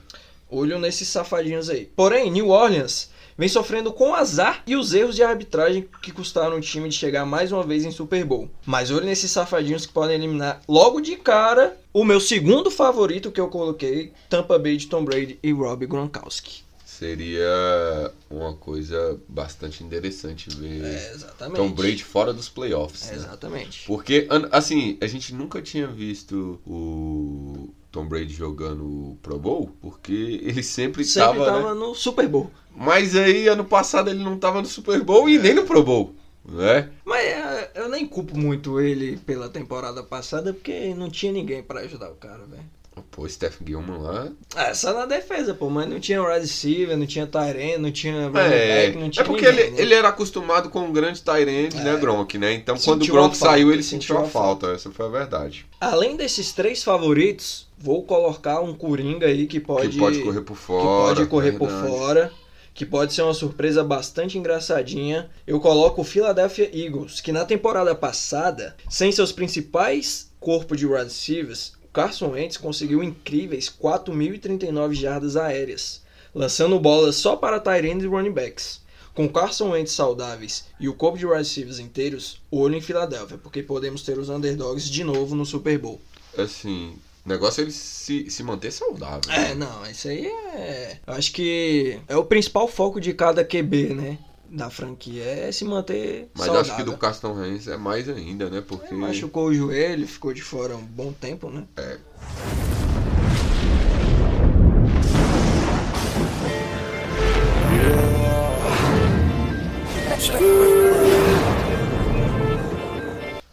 Olho 0.49 0.79
nesses 0.79 1.07
safadinhos 1.07 1.69
aí. 1.69 1.85
Porém, 1.95 2.31
New 2.31 2.49
Orleans 2.49 3.11
vem 3.37 3.47
sofrendo 3.47 3.93
com 3.93 4.09
o 4.09 4.15
azar 4.15 4.63
e 4.65 4.75
os 4.75 4.95
erros 4.95 5.15
de 5.15 5.21
arbitragem 5.21 5.87
que 6.01 6.11
custaram 6.11 6.57
o 6.57 6.61
time 6.61 6.89
de 6.89 6.95
chegar 6.95 7.23
mais 7.23 7.51
uma 7.51 7.61
vez 7.61 7.85
em 7.85 7.91
Super 7.91 8.25
Bowl. 8.25 8.49
Mas 8.65 8.89
olho 8.89 9.05
nesses 9.05 9.29
safadinhos 9.29 9.85
que 9.85 9.93
podem 9.93 10.15
eliminar 10.15 10.59
logo 10.67 10.99
de 11.01 11.15
cara 11.17 11.77
o 11.93 12.03
meu 12.03 12.19
segundo 12.19 12.71
favorito 12.71 13.31
que 13.31 13.39
eu 13.39 13.47
coloquei, 13.47 14.11
Tampa 14.27 14.57
Bay 14.57 14.75
de 14.75 14.87
Tom 14.87 15.05
Brady 15.05 15.37
e 15.43 15.51
Rob 15.51 15.85
Gronkowski. 15.85 16.63
Seria 17.01 18.13
uma 18.29 18.53
coisa 18.53 19.20
bastante 19.27 19.84
interessante 19.84 20.55
ver 20.55 20.84
É. 20.84 21.17
Tom 21.50 21.72
Brady 21.72 22.03
fora 22.03 22.31
dos 22.31 22.48
playoffs. 22.48 23.08
É, 23.08 23.13
né? 23.13 23.17
exatamente. 23.17 23.88
Porque, 23.88 24.27
assim, 24.51 25.00
a 25.01 25.08
gente 25.08 25.34
nunca 25.34 25.63
tinha 25.63 25.88
visto 25.88 26.62
o 26.63 27.70
Tom 27.91 28.05
Brady 28.05 28.31
jogando 28.31 29.17
Pro 29.20 29.39
Bowl, 29.39 29.75
porque 29.81 30.41
ele 30.43 30.62
sempre, 30.62 31.03
Sempre 31.03 31.39
tava, 31.39 31.46
tava 31.46 31.74
né? 31.74 31.79
no 31.79 31.96
Super 31.96 32.27
Bowl. 32.27 32.51
Mas 32.75 33.15
aí, 33.15 33.48
ano 33.48 33.65
passado, 33.65 34.12
ele 34.12 34.24
não 34.24 34.38
tava 34.38 34.62
no 34.62 34.67
Super 34.67 35.03
Bowl 35.03 35.27
e 35.27 35.39
nem 35.39 35.55
no 35.55 35.65
Pro 35.65 35.81
Bowl, 35.81 36.13
né? 36.46 36.91
Mas 37.03 37.25
é, 37.25 37.72
eu 37.77 37.89
nem 37.89 38.05
culpo 38.05 38.38
muito 38.38 38.79
ele 38.79 39.17
pela 39.17 39.50
temporada 39.50 40.03
passada, 40.03 40.53
porque 40.53 40.93
não 40.93 41.10
tinha 41.10 41.31
ninguém 41.31 41.63
pra 41.63 41.79
ajudar 41.79 42.12
o 42.12 42.15
cara, 42.15 42.46
velho. 42.46 42.80
Pô, 43.10 43.27
Steph 43.27 43.57
Gilman 43.65 43.98
lá. 44.00 44.27
É, 44.55 44.74
só 44.74 44.93
na 44.93 45.05
defesa, 45.05 45.53
pô, 45.53 45.69
mas 45.69 45.88
não 45.89 46.00
tinha 46.00 46.21
wide 46.21 46.41
receiver, 46.41 46.95
não 46.98 47.05
tinha 47.05 47.25
Tyrene, 47.25 47.77
não 47.77 47.91
tinha 47.91 48.13
É, 48.13 48.29
back, 48.29 48.98
não 48.98 49.10
tinha 49.10 49.24
é 49.24 49.25
porque 49.25 49.50
ninguém, 49.50 49.65
ele, 49.65 49.71
né? 49.71 49.81
ele 49.81 49.93
era 49.93 50.10
acostumado 50.10 50.69
com 50.69 50.79
um 50.81 50.91
grande 50.91 51.21
Tyrande, 51.21 51.77
né, 51.77 51.95
Gronk, 51.98 52.38
né? 52.38 52.53
Então 52.53 52.77
quando 52.77 53.01
o 53.01 53.05
Sentiu 53.05 53.13
Gronk 53.15 53.36
falta, 53.38 53.53
saiu, 53.53 53.71
ele 53.71 53.81
sentiu 53.83 54.15
sentiu 54.15 54.17
a 54.17 54.24
a 54.24 54.27
falta. 54.27 54.67
Essa 54.67 54.91
foi 54.91 55.05
a 55.05 55.10
verdade. 55.10 55.65
Além 55.79 56.15
desses 56.17 56.51
três 56.51 56.83
favoritos, 56.83 57.67
vou 57.77 58.03
colocar 58.03 58.60
um 58.62 58.74
Coringa 58.74 59.27
aí 59.27 59.48
que 59.48 59.60
pode, 59.60 59.89
que 59.89 59.98
pode 59.98 60.19
correr 60.19 60.41
por 60.41 60.57
que 60.57 60.63
fora. 60.63 61.15
pode 61.15 61.25
correr 61.27 61.51
por 61.53 61.69
verdade. 61.69 61.88
fora, 61.88 62.31
que 62.74 62.86
pode 62.86 63.13
ser 63.13 63.21
uma 63.24 63.33
surpresa 63.33 63.83
bastante 63.83 64.38
engraçadinha. 64.38 65.29
Eu 65.48 65.60
coloco 65.60 66.01
o 66.01 66.05
Philadelphia 66.05 66.69
Eagles, 66.74 67.19
que 67.21 67.31
na 67.31 67.45
temporada 67.45 67.93
passada, 67.95 68.75
sem 68.89 69.12
seus 69.12 69.31
principais 69.31 70.29
corpos 70.39 70.77
de 70.77 70.86
wide 70.86 71.03
receivers, 71.05 71.74
o 71.80 71.80
Carson 71.93 72.31
Wentz 72.31 72.55
conseguiu 72.57 73.03
incríveis 73.03 73.69
4.039 73.69 74.93
jardas 74.93 75.36
aéreas, 75.36 76.01
lançando 76.33 76.79
bolas 76.79 77.15
só 77.15 77.36
para 77.36 77.60
Tyrants 77.60 78.03
e 78.03 78.07
running 78.07 78.31
backs. 78.31 78.79
Com 79.13 79.27
Carson 79.27 79.71
Wentz 79.71 79.91
saudáveis 79.91 80.65
e 80.79 80.88
o 80.88 80.93
corpo 80.93 81.17
de 81.17 81.27
receivers 81.27 81.79
inteiros, 81.79 82.41
olho 82.50 82.75
em 82.75 82.81
Filadélfia, 82.81 83.38
porque 83.38 83.62
podemos 83.62 84.03
ter 84.03 84.17
os 84.17 84.29
underdogs 84.29 84.89
de 84.89 85.03
novo 85.03 85.36
no 85.36 85.45
Super 85.45 85.77
Bowl. 85.77 86.00
Assim, 86.38 86.95
o 87.25 87.29
negócio 87.29 87.60
é 87.60 87.63
ele 87.65 87.71
se, 87.71 88.29
se 88.29 88.41
manter 88.41 88.71
saudável. 88.71 89.29
É, 89.29 89.53
não, 89.53 89.86
isso 89.86 90.07
aí 90.07 90.27
é. 90.27 90.98
Eu 91.05 91.13
acho 91.13 91.33
que 91.33 92.00
é 92.07 92.15
o 92.15 92.24
principal 92.24 92.69
foco 92.69 93.01
de 93.01 93.13
cada 93.13 93.43
QB, 93.43 93.93
né? 93.93 94.17
Da 94.51 94.70
franquia. 94.70 95.24
É 95.24 95.51
se 95.51 95.63
manter 95.63 96.29
Mas 96.34 96.48
saudável. 96.48 96.72
acho 96.74 96.75
que 96.75 96.84
do 96.84 96.98
Caston 96.98 97.34
Reigns 97.34 97.70
é 97.70 97.77
mais 97.77 98.10
ainda, 98.10 98.50
né? 98.50 98.60
Porque. 98.60 98.93
É, 98.93 98.98
machucou 98.98 99.48
o 99.48 99.53
joelho, 99.53 100.05
ficou 100.05 100.34
de 100.34 100.41
fora 100.41 100.75
um 100.75 100.84
bom 100.84 101.13
tempo, 101.13 101.50
né? 101.50 101.65
É. 101.77 101.98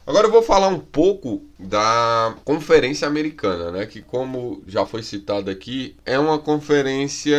Agora 0.05 0.27
eu 0.27 0.33
vou 0.33 0.43
falar 0.43 0.69
um 0.69 0.81
pouco 0.81 1.43
da 1.59 2.35
Conferência 2.45 3.07
Americana, 3.07 3.71
né? 3.71 3.87
Que 3.87 4.03
como 4.03 4.63
já 4.67 4.85
foi 4.85 5.03
citado 5.03 5.49
aqui, 5.49 5.97
é 6.05 6.19
uma 6.19 6.39
conferência 6.39 7.37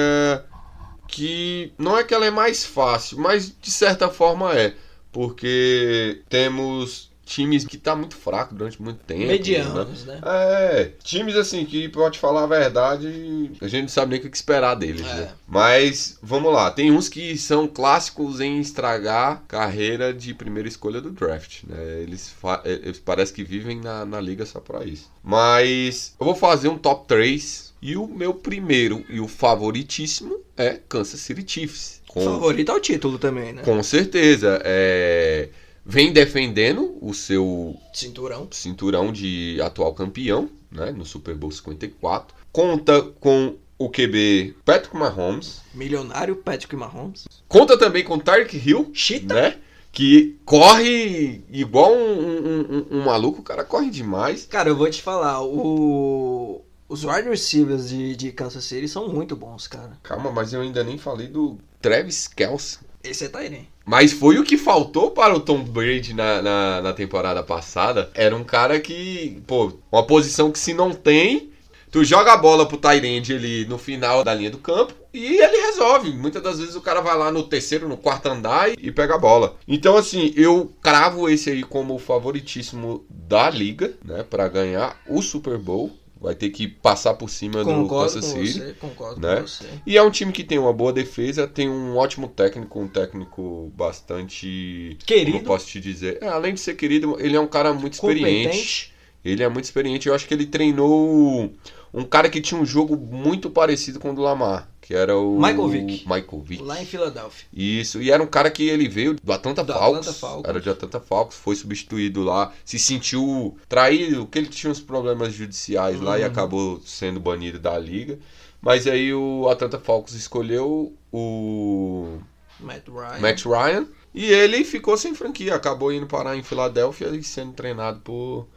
que 1.09 1.73
não 1.77 1.97
é 1.97 2.03
que 2.03 2.13
ela 2.13 2.25
é 2.25 2.31
mais 2.31 2.65
fácil, 2.65 3.17
mas 3.19 3.53
de 3.61 3.71
certa 3.71 4.09
forma 4.09 4.53
é, 4.57 4.73
porque 5.11 6.21
temos 6.29 7.09
times 7.25 7.63
que 7.63 7.77
tá 7.77 7.95
muito 7.95 8.15
fraco 8.15 8.55
durante 8.55 8.81
muito 8.81 9.03
tempo. 9.03 9.19
né? 9.21 9.27
Medianos, 9.27 10.03
né? 10.03 10.19
É, 10.25 10.91
times 11.03 11.35
assim 11.35 11.63
que 11.63 11.87
pode 11.87 12.17
falar 12.17 12.43
a 12.45 12.47
verdade, 12.47 13.51
a 13.61 13.67
gente 13.67 13.83
não 13.83 13.87
sabe 13.89 14.11
nem 14.17 14.19
o 14.19 14.29
que 14.31 14.35
esperar 14.35 14.73
deles, 14.73 15.05
É. 15.05 15.13
né? 15.13 15.31
Mas 15.47 16.17
vamos 16.23 16.51
lá, 16.51 16.71
tem 16.71 16.91
uns 16.91 17.07
que 17.07 17.37
são 17.37 17.67
clássicos 17.67 18.39
em 18.39 18.59
estragar 18.59 19.43
carreira 19.47 20.11
de 20.11 20.33
primeira 20.33 20.67
escolha 20.67 20.99
do 20.99 21.11
draft, 21.11 21.65
né? 21.67 22.01
Eles, 22.01 22.33
eles 22.65 22.97
parece 22.97 23.31
que 23.31 23.43
vivem 23.43 23.79
na, 23.79 24.05
na 24.07 24.19
liga 24.19 24.43
só 24.43 24.59
pra 24.59 24.83
isso. 24.83 25.11
Mas 25.23 26.15
eu 26.19 26.25
vou 26.25 26.33
fazer 26.35 26.67
um 26.69 26.79
top 26.79 27.07
3 27.07 27.68
e 27.81 27.95
o 27.95 28.07
meu 28.07 28.33
primeiro 28.33 29.05
e 29.09 29.19
o 29.19 29.27
favoritíssimo 29.27 30.39
é 30.57 30.79
Kansas 30.89 31.19
City 31.19 31.43
Chiefs. 31.47 32.01
Com, 32.07 32.23
Favorito 32.25 32.71
ao 32.71 32.79
título 32.79 33.17
também, 33.19 33.53
né? 33.53 33.61
com 33.61 33.81
certeza, 33.83 34.59
é, 34.65 35.49
vem 35.85 36.11
defendendo 36.11 36.97
o 37.01 37.13
seu 37.13 37.75
Cinturão. 37.93 38.47
cinturão 38.51 39.11
de 39.11 39.59
atual 39.61 39.93
campeão, 39.93 40.49
né, 40.71 40.91
no 40.91 41.05
Super 41.05 41.35
Bowl 41.35 41.51
54. 41.51 42.35
Conta 42.51 43.01
com 43.19 43.55
o 43.77 43.89
QB 43.89 44.55
Patrick 44.65 44.97
Mahomes. 44.97 45.61
Milionário 45.73 46.35
Patrick 46.37 46.75
Mahomes. 46.75 47.25
Conta 47.47 47.77
também 47.77 48.03
com 48.03 48.17
Tarek 48.19 48.57
Hill, 48.57 48.89
Chita. 48.93 49.33
né? 49.35 49.57
Que 49.91 50.37
corre 50.45 51.41
igual 51.49 51.93
um, 51.95 52.19
um- 52.19 52.85
um- 52.91 52.97
um 52.99 53.05
maluco, 53.05 53.39
o 53.41 53.43
cara 53.43 53.63
corre 53.63 53.89
demais. 53.89 54.45
Cara, 54.45 54.69
eu 54.69 54.75
vou 54.75 54.89
te 54.89 55.01
falar, 55.01 55.41
o... 55.43 56.61
os 56.89 57.05
wide 57.05 57.29
receivers 57.29 57.89
de, 57.89 58.15
de 58.15 58.31
Kansas 58.31 58.65
City 58.65 58.87
são 58.87 59.07
muito 59.07 59.35
bons, 59.35 59.67
cara. 59.67 59.91
Calma, 60.03 60.31
mas 60.31 60.51
eu 60.51 60.61
ainda 60.61 60.83
nem 60.83 60.97
falei 60.97 61.27
do 61.27 61.57
Travis 61.79 62.27
Kelce. 62.27 62.79
Esse 63.01 63.25
é 63.25 63.29
Tyrene. 63.29 63.69
Mas 63.85 64.11
foi 64.11 64.37
o 64.37 64.43
que 64.43 64.57
faltou 64.57 65.11
para 65.11 65.33
o 65.33 65.39
Tom 65.39 65.63
Brady 65.63 66.13
na, 66.13 66.41
na, 66.41 66.81
na 66.81 66.93
temporada 66.93 67.41
passada. 67.41 68.11
Era 68.13 68.35
um 68.35 68.43
cara 68.43 68.79
que, 68.79 69.41
pô, 69.47 69.71
uma 69.91 70.05
posição 70.05 70.51
que 70.51 70.59
se 70.59 70.73
não 70.73 70.91
tem, 70.91 71.49
Tu 71.91 72.03
joga 72.03 72.33
a 72.33 72.37
bola 72.37 72.67
pro 72.67 72.77
Tyrande 72.77 73.33
ali 73.33 73.65
no 73.65 73.79
final 73.79 74.23
da 74.23 74.31
linha 74.31 74.51
do 74.51 74.59
campo 74.59 74.93
e 75.11 75.41
ele 75.41 75.65
resolve. 75.65 76.11
Muitas 76.11 76.41
das 76.43 76.59
vezes 76.59 76.75
o 76.75 76.81
cara 76.81 77.01
vai 77.01 77.17
lá 77.17 77.31
no 77.31 77.41
terceiro, 77.41 77.89
no 77.89 77.97
quarto 77.97 78.27
andar 78.27 78.69
e 78.77 78.91
pega 78.91 79.15
a 79.15 79.17
bola. 79.17 79.55
Então, 79.67 79.97
assim, 79.97 80.31
eu 80.35 80.71
cravo 80.83 81.27
esse 81.27 81.49
aí 81.49 81.63
como 81.63 81.95
o 81.95 81.99
favoritíssimo 81.99 83.03
da 83.09 83.49
liga, 83.49 83.95
né, 84.05 84.21
para 84.21 84.47
ganhar 84.47 85.01
o 85.07 85.19
Super 85.19 85.57
Bowl. 85.57 85.91
Vai 86.21 86.35
ter 86.35 86.49
que 86.49 86.67
passar 86.67 87.13
por 87.13 87.29
cima 87.29 87.63
Concordo 87.63 87.83
do 87.83 87.89
Kansas 87.89 88.33
com 88.33 88.45
City. 88.45 88.59
você, 88.59 88.73
concordo 88.73 89.21
né? 89.21 89.35
com 89.37 89.47
você. 89.47 89.65
E 89.85 89.97
é 89.97 90.03
um 90.03 90.11
time 90.11 90.33
que 90.33 90.43
tem 90.43 90.59
uma 90.59 90.73
boa 90.73 90.91
defesa, 90.91 91.47
tem 91.47 91.69
um 91.69 91.95
ótimo 91.95 92.27
técnico, 92.27 92.79
um 92.79 92.87
técnico 92.89 93.71
bastante. 93.75 94.97
Querido. 95.05 95.31
Como 95.31 95.45
posso 95.45 95.67
te 95.67 95.79
dizer? 95.79 96.17
É, 96.21 96.27
além 96.27 96.53
de 96.53 96.59
ser 96.59 96.75
querido, 96.75 97.15
ele 97.19 97.37
é 97.37 97.39
um 97.39 97.47
cara 97.47 97.73
muito 97.73 97.93
experiente. 97.93 98.47
Competente. 98.47 98.98
Ele 99.23 99.43
é 99.43 99.49
muito 99.49 99.65
experiente. 99.65 100.07
Eu 100.07 100.15
acho 100.15 100.27
que 100.27 100.33
ele 100.33 100.45
treinou 100.45 101.51
um 101.93 102.03
cara 102.03 102.29
que 102.29 102.39
tinha 102.41 102.59
um 102.59 102.65
jogo 102.65 102.95
muito 102.95 103.49
parecido 103.49 103.99
com 103.99 104.11
o 104.11 104.15
do 104.15 104.21
Lamar, 104.21 104.69
que 104.81 104.93
era 104.93 105.17
o. 105.17 105.35
Michael 105.37 105.67
Vick. 105.67 106.05
Michael 106.07 106.41
Vick. 106.43 106.63
Lá 106.63 106.81
em 106.81 106.85
Filadélfia. 106.85 107.47
Isso, 107.53 108.01
e 108.01 108.11
era 108.11 108.21
um 108.23 108.27
cara 108.27 108.49
que 108.49 108.63
ele 108.67 108.87
veio 108.87 109.15
do 109.21 109.33
Atlanta 109.33 109.63
Do 109.63 109.73
Falcons, 109.73 109.99
Atlanta 109.99 110.13
Falcons. 110.13 110.45
era 110.49 110.61
de 110.61 110.69
Atlanta 110.69 110.99
Falcons, 110.99 111.35
foi 111.35 111.55
substituído 111.55 112.23
lá, 112.23 112.53
se 112.63 112.77
sentiu 112.79 113.57
traído, 113.67 114.25
que 114.27 114.37
ele 114.39 114.47
tinha 114.47 114.71
uns 114.71 114.79
problemas 114.79 115.33
judiciais 115.33 115.99
lá 115.99 116.17
e 116.17 116.21
Uhum. 116.21 116.27
acabou 116.27 116.81
sendo 116.85 117.19
banido 117.19 117.59
da 117.59 117.77
liga. 117.77 118.17
Mas 118.61 118.87
aí 118.87 119.13
o 119.13 119.47
Atlanta 119.49 119.79
Falcons 119.79 120.13
escolheu 120.13 120.93
o 121.11 122.17
Matt 122.59 122.87
Ryan. 122.87 123.19
Matt 123.19 123.45
Ryan 123.45 123.87
e 124.13 124.25
ele 124.25 124.63
ficou 124.63 124.97
sem 124.97 125.13
franquia, 125.15 125.55
acabou 125.55 125.91
indo 125.93 126.05
parar 126.07 126.35
em 126.37 126.43
Filadélfia 126.43 127.07
e 127.07 127.23
sendo 127.23 127.53
treinado 127.53 127.99
por 128.01 128.47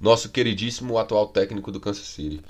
nosso 0.00 0.30
queridíssimo 0.30 0.96
atual 0.98 1.28
técnico 1.28 1.70
do 1.70 1.78
Kansas 1.78 2.06
City. 2.06 2.40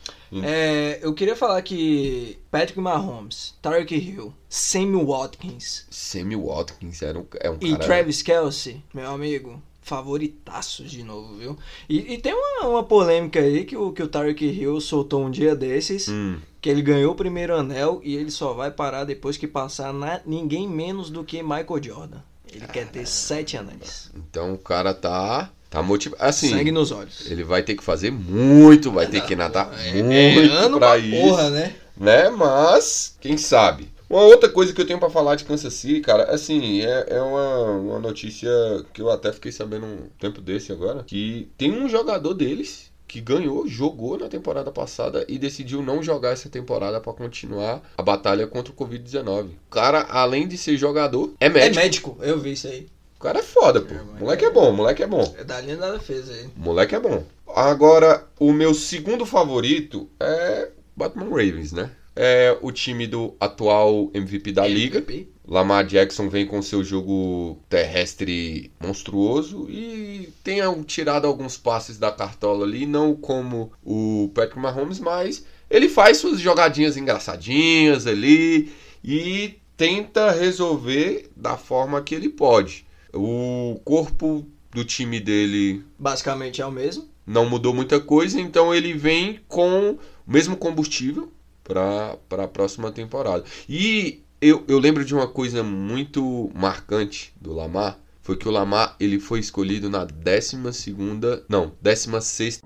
É, 0.42 1.00
eu 1.02 1.12
queria 1.12 1.35
falar 1.35 1.61
que 1.62 2.38
Patrick 2.50 2.78
Mahomes, 2.78 3.54
Tyreek 3.61 3.95
Hill, 3.97 4.33
Sammy 4.49 5.04
Watkins 5.04 5.87
Sammy 5.90 6.37
Watkins 6.37 7.02
era 7.02 7.19
um, 7.19 7.26
é 7.40 7.50
um 7.50 7.59
e 7.61 7.73
cara 7.73 7.85
Travis 7.85 8.23
Kelsey, 8.23 8.83
meu 8.95 9.11
amigo, 9.11 9.61
favoritaços 9.83 10.90
de 10.90 11.02
novo, 11.02 11.37
viu? 11.37 11.59
E, 11.88 12.14
e 12.14 12.19
tem 12.19 12.33
uma, 12.33 12.69
uma 12.69 12.85
polêmica 12.85 13.40
aí 13.40 13.64
que 13.64 13.76
o, 13.76 13.92
que 13.92 14.02
o 14.02 14.09
Tyreek 14.09 14.45
Hill 14.47 14.80
soltou 14.80 15.25
um 15.25 15.30
dia 15.30 15.57
desses, 15.57 16.09
Hum, 16.09 16.38
que 16.61 16.69
ele 16.69 16.83
ganhou 16.83 17.12
o 17.12 17.16
primeiro 17.16 17.57
anel 17.57 18.00
e 18.04 18.14
ele 18.14 18.30
só 18.30 18.52
vai 18.52 18.71
parar 18.71 19.04
depois 19.04 19.37
que 19.37 19.49
passar 19.49 19.92
na, 19.92 20.21
ninguém 20.25 20.69
menos 20.69 21.11
do 21.11 21.25
que 21.25 21.42
Michael 21.42 21.83
Jordan. 21.83 22.21
Ele 22.52 22.66
quer 22.66 22.87
ter 22.88 23.07
sete 23.07 23.57
anéis. 23.57 24.11
então 24.14 24.52
o 24.54 24.59
cara 24.59 24.92
tá 24.92 25.50
tá 25.70 25.82
motivado. 25.82 26.22
Assim, 26.22 26.50
Sangue 26.50 26.72
nos 26.72 26.90
olhos. 26.92 27.30
Ele 27.30 27.44
vai 27.44 27.62
ter 27.62 27.74
que 27.76 27.82
fazer 27.84 28.10
muito, 28.10 28.90
vai 28.90 29.06
ter 29.06 29.22
que 29.22 29.34
nadar 29.36 29.72
É, 29.86 30.02
muito 30.02 30.52
ano 30.52 30.78
pra 30.78 30.98
isso, 30.98 31.20
porra, 31.28 31.48
né? 31.50 31.74
né? 31.96 32.28
Mas, 32.28 33.16
quem 33.20 33.36
sabe? 33.38 33.88
Uma 34.08 34.22
outra 34.22 34.48
coisa 34.48 34.72
que 34.72 34.80
eu 34.80 34.86
tenho 34.86 34.98
pra 34.98 35.08
falar 35.08 35.36
de 35.36 35.44
Kansas 35.44 35.72
City, 35.72 36.00
cara, 36.00 36.24
assim, 36.24 36.80
é, 36.82 37.06
é 37.10 37.22
uma, 37.22 37.66
uma 37.76 37.98
notícia 38.00 38.50
que 38.92 39.00
eu 39.00 39.08
até 39.08 39.32
fiquei 39.32 39.52
sabendo 39.52 39.86
um 39.86 39.98
tempo 40.18 40.40
desse 40.40 40.72
agora, 40.72 41.04
que 41.04 41.48
tem 41.56 41.70
um 41.70 41.88
jogador 41.88 42.34
deles 42.34 42.90
que 43.06 43.20
ganhou, 43.20 43.66
jogou 43.68 44.18
na 44.18 44.28
temporada 44.28 44.70
passada 44.72 45.24
e 45.28 45.38
decidiu 45.38 45.80
não 45.82 46.02
jogar 46.02 46.30
essa 46.30 46.48
temporada 46.48 47.00
pra 47.00 47.12
continuar 47.12 47.82
a 47.98 48.02
batalha 48.02 48.46
contra 48.48 48.72
o 48.72 48.76
Covid-19. 48.76 49.44
O 49.46 49.70
cara, 49.70 50.02
além 50.10 50.46
de 50.48 50.56
ser 50.58 50.76
jogador, 50.76 51.32
é 51.40 51.46
É 51.46 51.48
médico. 51.48 51.76
médico, 51.80 52.16
eu 52.20 52.38
vi 52.38 52.52
isso 52.52 52.66
aí. 52.66 52.86
O 53.20 53.22
cara 53.22 53.40
é 53.40 53.42
foda, 53.42 53.82
pô. 53.82 53.94
É, 53.94 54.18
Moleque 54.18 54.46
é 54.46 54.50
bom, 54.50 54.72
moleque 54.72 55.02
é 55.02 55.06
bom. 55.06 55.34
É 55.36 55.44
da 55.44 55.60
linha 55.60 55.76
da 55.76 55.92
defesa 55.92 56.32
aí. 56.32 56.48
Moleque 56.56 56.94
é 56.94 56.98
bom. 56.98 57.22
Agora, 57.54 58.26
o 58.38 58.50
meu 58.50 58.72
segundo 58.72 59.26
favorito 59.26 60.08
é 60.18 60.70
Batman 60.96 61.26
Ravens, 61.26 61.70
né? 61.70 61.90
É 62.16 62.56
o 62.62 62.72
time 62.72 63.06
do 63.06 63.34
atual 63.38 64.10
MVP 64.14 64.52
da 64.52 64.66
liga. 64.66 65.00
MVP. 65.00 65.28
Lamar 65.46 65.84
Jackson 65.84 66.30
vem 66.30 66.46
com 66.46 66.62
seu 66.62 66.82
jogo 66.82 67.58
terrestre 67.68 68.72
monstruoso 68.82 69.68
e 69.68 70.32
tem 70.42 70.60
tirado 70.84 71.26
alguns 71.26 71.58
passes 71.58 71.98
da 71.98 72.10
cartola 72.10 72.64
ali, 72.64 72.86
não 72.86 73.14
como 73.14 73.70
o 73.84 74.30
Patrick 74.34 74.58
Mahomes, 74.58 74.98
mas 74.98 75.44
ele 75.68 75.90
faz 75.90 76.16
suas 76.16 76.40
jogadinhas 76.40 76.96
engraçadinhas 76.96 78.06
ali 78.06 78.72
e 79.04 79.58
tenta 79.76 80.30
resolver 80.30 81.28
da 81.36 81.58
forma 81.58 82.00
que 82.00 82.14
ele 82.14 82.30
pode. 82.30 82.88
O 83.14 83.81
corpo 83.85 84.46
do 84.70 84.85
time 84.85 85.18
dele 85.20 85.85
Basicamente 85.99 86.62
é 86.62 86.66
o 86.66 86.70
mesmo. 86.70 87.09
não 87.27 87.49
mudou 87.49 87.75
muita 87.75 88.01
coisa, 88.01 88.40
então 88.40 88.75
ele 88.75 88.92
vem 88.92 89.40
com 89.49 89.92
o 89.92 89.99
mesmo 90.27 90.57
combustível 90.57 91.31
para 91.64 92.16
a 92.31 92.49
próxima 92.49 92.90
temporada. 92.90 93.44
E 93.68 94.23
eu, 94.40 94.64
eu 94.68 94.79
lembro 94.79 95.05
de 95.05 95.14
uma 95.14 95.29
coisa 95.29 95.62
muito 95.62 96.51
marcante 96.55 97.33
do 97.40 97.53
Lamar, 97.53 97.99
foi 98.23 98.37
que 98.37 98.49
o 98.49 98.51
Lamar 98.51 98.96
ele 98.99 99.18
foi 99.18 99.40
escolhido 99.40 99.90
na 99.90 100.05
12 100.05 100.73
segunda, 100.73 101.44
não, 101.49 101.73
16 101.83 102.62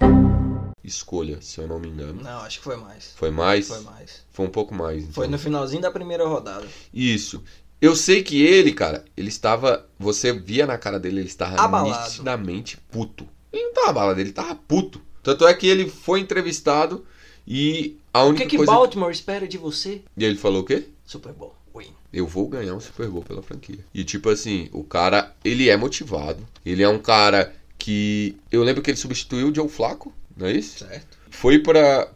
escolha, 0.85 1.41
se 1.41 1.59
eu 1.61 1.67
não 1.67 1.79
me 1.79 1.89
engano. 1.89 2.23
Não, 2.23 2.41
acho 2.41 2.59
que 2.59 2.65
foi 2.65 2.77
mais. 2.77 3.13
Foi 3.17 3.31
mais? 3.31 3.69
Foi 3.69 3.81
mais. 3.81 4.25
Foi 4.31 4.47
um 4.47 4.51
pouco 4.51 4.75
mais. 4.75 5.03
Foi 5.07 5.27
então. 5.27 5.31
no 5.31 5.39
finalzinho 5.39 5.81
da 5.81 5.91
primeira 5.91 6.27
rodada. 6.27 6.67
Isso. 6.93 7.43
Eu 7.85 7.95
sei 7.95 8.23
que 8.23 8.43
ele, 8.43 8.73
cara, 8.73 9.05
ele 9.15 9.29
estava. 9.29 9.87
Você 9.99 10.33
via 10.33 10.67
na 10.67 10.79
cara 10.79 10.99
dele, 10.99 11.21
ele 11.21 11.29
estava 11.29 11.61
Abalado. 11.61 12.09
nitidamente 12.09 12.79
puto. 12.91 13.29
Ele 13.53 13.65
não 13.65 13.75
tava 13.75 13.91
abalado, 13.91 14.21
ele 14.21 14.33
tava 14.33 14.55
puto. 14.55 15.03
Tanto 15.23 15.47
é 15.47 15.53
que 15.53 15.67
ele 15.67 15.89
foi 15.89 16.21
entrevistado 16.21 17.05
e 17.47 17.99
a 18.13 18.23
O 18.23 18.29
única 18.29 18.45
que, 18.45 18.51
que 18.51 18.57
coisa. 18.57 18.73
Baltimore 18.73 19.11
espera 19.13 19.47
de 19.47 19.59
você? 19.59 20.01
E 20.17 20.25
ele 20.25 20.37
falou 20.37 20.63
o 20.63 20.65
quê? 20.65 20.89
Super 21.05 21.33
Bowl. 21.35 21.55
Win. 21.77 21.93
Eu 22.11 22.27
vou 22.27 22.49
ganhar 22.49 22.75
um 22.75 22.81
Super 22.81 23.09
Bowl 23.09 23.23
pela 23.23 23.43
franquia. 23.43 23.81
E 23.93 24.03
tipo 24.03 24.31
assim, 24.31 24.69
o 24.73 24.83
cara, 24.83 25.35
ele 25.45 25.69
é 25.69 25.77
motivado. 25.77 26.47
Ele 26.65 26.83
é 26.83 26.89
um 26.89 26.99
cara 26.99 27.55
que. 27.77 28.35
Eu 28.51 28.63
lembro 28.63 28.81
que 28.83 28.91
ele 28.91 28.97
substituiu 28.97 29.49
o 29.51 29.55
Joe 29.55 29.69
Flaco, 29.69 30.11
não 30.35 30.47
é 30.47 30.53
isso? 30.53 30.79
Certo. 30.79 31.19
Foi 31.41 31.59
para 31.59 32.09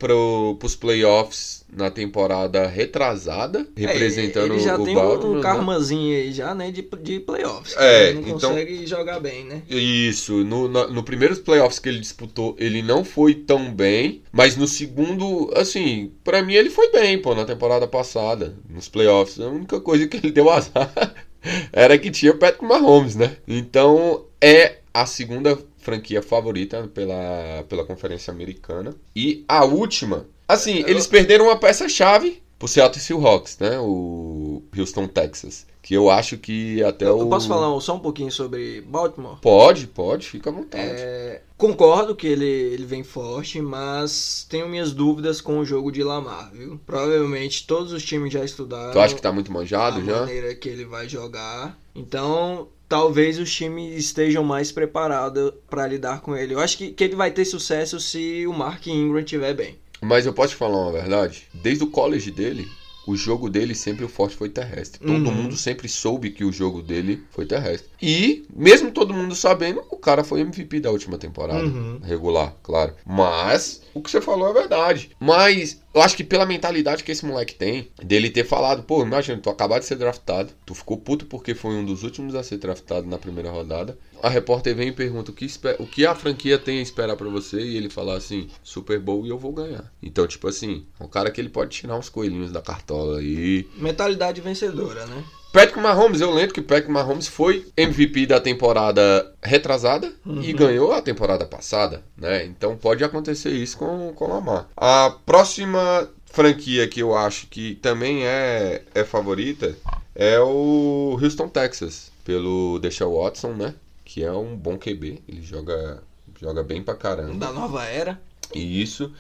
os 0.63 0.75
playoffs 0.75 1.65
na 1.71 1.91
temporada 1.91 2.67
retrasada, 2.67 3.67
representando 3.77 4.53
É, 4.53 4.57
ele 4.57 4.65
já 4.65 4.79
o 4.79 4.85
tem 4.85 4.95
Baltimore. 4.95 5.37
um 5.37 5.41
karmazinho 5.41 6.17
aí 6.17 6.33
já, 6.33 6.55
né, 6.55 6.71
de, 6.71 6.83
de 7.03 7.21
playoffs. 7.21 7.77
É, 7.77 8.09
ele 8.11 8.21
não 8.21 8.29
então- 8.37 8.51
consegue 8.51 8.87
jogar 8.87 9.21
bem, 9.21 9.45
né? 9.45 9.63
Isso, 9.69 10.33
no, 10.45 10.67
na- 10.67 10.87
no 10.87 11.03
primeiros 11.03 11.39
playoffs 11.41 11.79
que 11.79 11.89
ele 11.91 11.99
disputou, 11.99 12.57
ele 12.59 12.81
não 12.81 13.05
foi 13.05 13.35
tão 13.35 13.71
bem, 13.71 14.23
mas 14.33 14.57
no 14.57 14.67
segundo, 14.67 15.53
assim, 15.55 16.11
pra 16.25 16.43
mim 16.43 16.55
ele 16.55 16.71
foi 16.71 16.91
bem, 16.91 17.19
pô, 17.21 17.35
na 17.35 17.45
temporada 17.45 17.87
passada, 17.87 18.55
nos 18.71 18.89
playoffs. 18.89 19.39
A 19.41 19.49
única 19.49 19.79
coisa 19.81 20.07
que 20.07 20.17
ele 20.17 20.31
deu 20.31 20.49
azar 20.49 20.91
era 21.71 21.99
que 21.99 22.11
tinha 22.11 22.33
o 22.33 22.39
Patrick 22.39 22.65
Mahomes, 22.65 23.15
né? 23.15 23.37
Então 23.47 24.25
é 24.41 24.79
a 24.95 25.05
segunda 25.05 25.59
franquia 25.89 26.23
favorita 26.23 26.87
pela, 26.93 27.65
pela 27.67 27.85
Conferência 27.85 28.31
Americana. 28.31 28.95
E 29.17 29.43
a 29.49 29.65
última, 29.65 30.27
assim, 30.47 30.85
eles 30.87 31.07
perderam 31.07 31.47
uma 31.47 31.57
peça-chave 31.57 32.43
pro 32.59 32.69
Seattle 32.69 33.01
Seahawks, 33.01 33.57
né? 33.59 33.79
O 33.79 34.63
Houston, 34.77 35.07
Texas. 35.09 35.67
Que 35.81 35.95
eu 35.95 36.11
acho 36.11 36.37
que 36.37 36.83
até 36.83 37.07
Eu, 37.07 37.17
o... 37.17 37.21
eu 37.23 37.29
posso 37.29 37.49
falar 37.49 37.81
só 37.81 37.97
um 37.97 38.01
pouquinho 38.01 38.31
sobre 38.31 38.83
Baltimore? 38.83 39.39
Pode, 39.41 39.87
pode, 39.87 40.27
fica 40.27 40.51
à 40.51 40.53
vontade. 40.53 40.85
É, 40.85 41.41
concordo 41.57 42.15
que 42.15 42.27
ele, 42.27 42.45
ele 42.45 42.85
vem 42.85 43.03
forte, 43.03 43.63
mas 43.63 44.47
tenho 44.51 44.69
minhas 44.69 44.93
dúvidas 44.93 45.41
com 45.41 45.59
o 45.59 45.65
jogo 45.65 45.91
de 45.91 46.03
Lamar, 46.03 46.51
viu? 46.53 46.79
Provavelmente 46.85 47.67
todos 47.67 47.93
os 47.93 48.05
times 48.05 48.31
já 48.31 48.45
estudaram 48.45 48.93
tu 48.93 49.01
acha 49.01 49.15
que 49.15 49.23
tá 49.23 49.33
muito 49.33 49.51
a 49.51 49.55
manjado 49.55 50.05
já? 50.05 50.21
maneira 50.21 50.55
que 50.55 50.69
ele 50.69 50.85
vai 50.85 51.09
jogar. 51.09 51.79
Então, 51.95 52.69
talvez 52.89 53.39
os 53.39 53.53
times 53.55 53.97
estejam 53.99 54.43
mais 54.45 54.73
preparados 54.73 55.53
para 55.69 55.87
lidar 55.87 56.21
com 56.21 56.37
ele. 56.37 56.55
Eu 56.55 56.61
acho 56.61 56.79
que, 56.79 56.91
que 56.93 57.05
ele 57.05 57.17
vai 57.17 57.31
ter 57.31 57.45
sucesso 57.45 58.01
se 58.01 58.47
o 58.47 58.53
Mark 58.53 58.87
Ingram 58.87 59.21
estiver 59.21 59.55
bem. 59.55 59.77
Mas 60.01 60.27
eu 60.27 60.33
posso 60.33 60.51
te 60.51 60.57
falar 60.57 60.79
uma 60.81 60.93
verdade? 60.93 61.49
Desde 61.53 61.83
o 61.85 61.89
college 61.91 62.31
dele, 62.31 62.69
o 63.07 63.17
jogo 63.17 63.49
dele 63.51 63.75
sempre 63.75 64.05
o 64.05 64.09
forte 64.09 64.37
foi 64.37 64.49
terrestre. 64.49 65.01
Todo 65.01 65.27
Uhum. 65.29 65.35
mundo 65.35 65.57
sempre 65.57 65.89
soube 65.89 66.31
que 66.31 66.45
o 66.45 66.53
jogo 66.53 66.83
dele 66.83 67.23
foi 67.31 67.45
terrestre. 67.47 67.89
E, 68.01 68.45
mesmo 68.55 68.91
todo 68.93 69.13
mundo 69.15 69.35
sabendo, 69.35 69.83
o 69.91 69.97
cara 69.97 70.23
foi 70.23 70.41
MVP 70.43 70.79
da 70.81 70.91
última 70.91 71.19
temporada. 71.19 71.65
Uhum. 71.65 71.99
Regular, 72.05 72.55
claro. 72.63 72.95
Mas, 73.05 73.83
o 73.93 74.01
que 74.01 74.11
você 74.11 74.21
falou 74.21 74.51
é 74.51 74.53
verdade. 74.53 75.11
Mas, 75.19 75.81
eu 75.99 76.03
acho 76.03 76.17
que 76.17 76.23
pela 76.23 76.47
mentalidade 76.47 77.03
que 77.03 77.11
esse 77.11 77.27
moleque 77.27 77.55
tem, 77.55 77.89
dele 78.01 78.31
ter 78.31 78.45
falado, 78.45 78.85
pô, 78.85 79.03
imagina, 79.03 79.41
tu 79.41 79.51
acabou 79.51 79.79
de 79.79 79.85
ser 79.85 79.97
draftado, 79.97 80.53
tu 80.65 80.75
ficou 80.75 80.97
puto 80.97 81.27
porque 81.27 81.55
foi 81.55 81.75
um 81.75 81.85
dos 81.85 82.05
últimos 82.05 82.37
a 82.37 82.43
ser 82.43 82.59
draftado 82.59 83.09
na 83.09 83.19
primeira 83.19 83.51
rodada. 83.51 83.99
A 84.23 84.29
repórter 84.29 84.77
vem 84.77 84.89
e 84.89 84.93
pergunta 84.93 85.33
o 85.33 85.35
que, 85.35 85.47
o 85.79 85.87
que 85.87 86.07
a 86.07 86.15
franquia 86.15 86.57
tem 86.57 86.79
a 86.79 86.83
esperar 86.83 87.17
pra 87.17 87.29
você, 87.29 87.61
e 87.61 87.77
ele 87.77 87.91
fala 87.91 88.17
assim, 88.17 88.49
Super 88.63 89.01
Bowl 89.01 89.27
e 89.27 89.29
eu 89.29 89.39
vou 89.39 89.53
ganhar. 89.53 89.93
Então, 90.01 90.27
tipo 90.27 90.47
assim, 90.47 90.87
é 91.01 91.05
um 91.05 91.09
cara 91.09 91.31
que 91.31 91.41
ele 91.41 91.49
pode 91.49 91.71
tirar 91.71 91.97
uns 91.97 92.09
coelhinhos 92.09 92.53
da 92.53 92.63
cartola 92.63 93.19
aí. 93.19 93.69
Mentalidade 93.77 94.41
vencedora, 94.41 95.05
né? 95.07 95.25
Patrick 95.53 95.79
Mahomes, 95.81 96.21
eu 96.21 96.31
lembro 96.31 96.55
que 96.55 96.61
Patrick 96.61 96.91
Mahomes 96.91 97.27
foi 97.27 97.67
MVP 97.77 98.27
da 98.27 98.39
temporada 98.41 99.33
retrasada 99.43 100.13
Uhum. 100.25 100.43
e 100.43 100.53
ganhou 100.53 100.93
a 100.93 101.01
temporada 101.01 101.47
passada, 101.47 102.03
né? 102.17 102.45
Então 102.45 102.77
pode 102.77 103.03
acontecer 103.03 103.51
isso 103.51 103.79
com, 103.79 104.15
o 104.15 104.29
Lamar. 104.29 104.69
A 104.77 105.15
próxima 105.25 106.09
franquia 106.27 106.87
que 106.87 107.01
eu 107.01 107.17
acho 107.17 107.47
que 107.47 107.77
também 107.77 108.27
é, 108.27 108.83
é 108.95 109.05
favorita 109.05 109.75
é 110.15 110.39
o 110.41 111.19
Houston, 111.21 111.49
Texas, 111.49 112.11
pelo 112.25 112.79
Deshaun 112.79 113.15
Watson, 113.23 113.53
né? 113.55 113.75
Que 114.05 114.23
é 114.25 114.33
um 114.33 114.55
bom 114.57 114.77
QB, 114.77 115.23
ele 115.29 115.43
joga, 115.43 116.03
joga 116.41 116.63
bem 116.63 116.83
pra 116.83 116.95
caramba. 116.95 117.35
Da 117.47 117.53
nova 117.53 117.85
era. 117.85 118.21
E 118.55 118.83
isso 118.83 119.13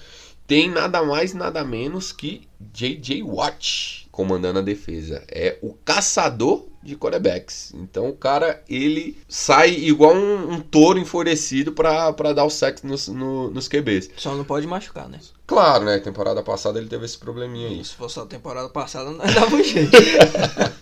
tem 0.47 0.71
nada 0.71 1.03
mais, 1.03 1.33
nada 1.35 1.62
menos 1.64 2.12
que 2.12 2.47
J.J. 2.73 3.23
Watt 3.23 4.08
comandando 4.18 4.59
a 4.59 4.62
defesa. 4.62 5.22
É 5.28 5.59
o 5.62 5.72
caçador 5.85 6.66
de 6.83 6.96
quarterbacks. 6.96 7.72
Então 7.72 8.09
o 8.09 8.16
cara, 8.16 8.61
ele 8.68 9.16
sai 9.28 9.70
igual 9.70 10.12
um, 10.12 10.54
um 10.54 10.61
touro 10.61 10.98
enfurecido 10.98 11.70
pra, 11.70 12.12
pra 12.12 12.33
dar 12.33 12.44
o 12.44 12.50
sexo 12.50 12.85
nos, 12.85 13.07
no- 13.07 13.48
nos 13.52 13.68
QBs. 13.68 14.11
Só 14.16 14.35
não 14.35 14.42
pode 14.44 14.66
machucar, 14.66 15.09
né? 15.09 15.20
Claro, 15.46 15.85
né? 15.85 16.00
Temporada 16.00 16.42
passada 16.42 16.81
ele 16.81 16.88
teve 16.88 17.04
esse 17.04 17.16
probleminha 17.16 17.68
aí. 17.68 17.85
Se 17.85 17.94
fosse 17.94 18.18
a 18.18 18.26
temporada 18.26 18.68
passada, 18.68 19.09
não 19.09 19.18
dava 19.24 19.54
um 19.54 19.62
jeito. 19.62 19.92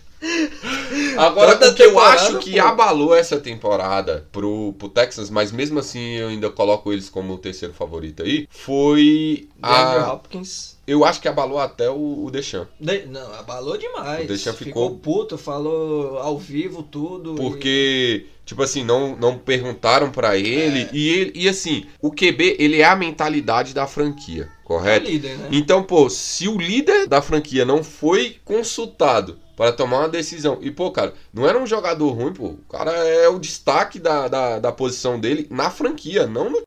Agora, 1.17 1.53
Toda 1.55 1.71
o 1.71 1.75
que 1.75 1.83
eu 1.83 1.99
acho 1.99 2.39
que 2.39 2.53
pô. 2.53 2.61
abalou 2.67 3.15
essa 3.15 3.39
temporada 3.39 4.25
pro, 4.31 4.73
pro 4.77 4.89
Texas, 4.89 5.29
mas 5.29 5.51
mesmo 5.51 5.79
assim 5.79 6.15
eu 6.17 6.27
ainda 6.29 6.49
coloco 6.49 6.91
eles 6.93 7.09
como 7.09 7.33
o 7.33 7.37
terceiro 7.37 7.73
favorito 7.73 8.23
aí, 8.23 8.47
foi 8.49 9.47
DeAndre 9.59 9.99
a... 10.03 10.13
Hopkins. 10.13 10.77
Eu 10.87 11.03
acho 11.03 11.19
que 11.19 11.27
abalou 11.27 11.59
até 11.59 11.89
o, 11.89 12.23
o 12.25 12.31
Deschamps. 12.31 12.69
de- 12.79 13.05
Não, 13.07 13.33
abalou 13.33 13.77
demais. 13.77 14.23
O 14.23 14.27
Deschamps 14.27 14.57
ficou... 14.59 14.91
ficou- 14.91 14.99
puto, 14.99 15.37
falou 15.37 16.17
ao 16.19 16.37
vivo 16.37 16.81
tudo. 16.81 17.35
Porque, 17.35 18.25
tipo 18.45 18.63
assim, 18.63 18.85
não, 18.85 19.13
não 19.17 19.37
perguntaram 19.37 20.09
pra 20.09 20.37
ele, 20.37 20.83
É. 20.83 20.89
e 20.93 21.09
ele. 21.09 21.31
E 21.35 21.49
assim, 21.49 21.85
o 22.01 22.09
QB, 22.09 22.55
ele 22.57 22.79
é 22.79 22.85
a 22.85 22.95
mentalidade 22.95 23.73
da 23.73 23.85
franquia, 23.85 24.43
e... 24.43 24.45
é 24.45 24.45
o 24.45 24.63
correto? 24.63 25.11
líder, 25.11 25.37
né? 25.37 25.49
Então, 25.51 25.83
pô, 25.83 26.09
se 26.09 26.47
o 26.47 26.57
líder 26.57 27.05
da 27.05 27.21
franquia 27.21 27.65
não 27.65 27.83
foi 27.83 28.37
consultado 28.45 29.37
para 29.57 29.71
tomar 29.73 30.01
uma 30.01 30.09
decisão, 30.09 30.59
e 30.61 30.69
pô, 30.69 30.91
cara, 30.91 31.15
não 31.33 31.49
era 31.49 31.57
um 31.57 31.65
jogador 31.65 32.11
ruim, 32.11 32.31
pô, 32.31 32.49
o 32.49 32.59
cara 32.69 32.91
é 32.91 33.27
o 33.27 33.39
destaque 33.39 33.97
da, 33.97 34.27
da, 34.27 34.59
da 34.59 34.71
posição 34.71 35.19
dele 35.19 35.47
na 35.49 35.71
franquia, 35.71 36.27
não 36.27 36.51
no 36.51 36.63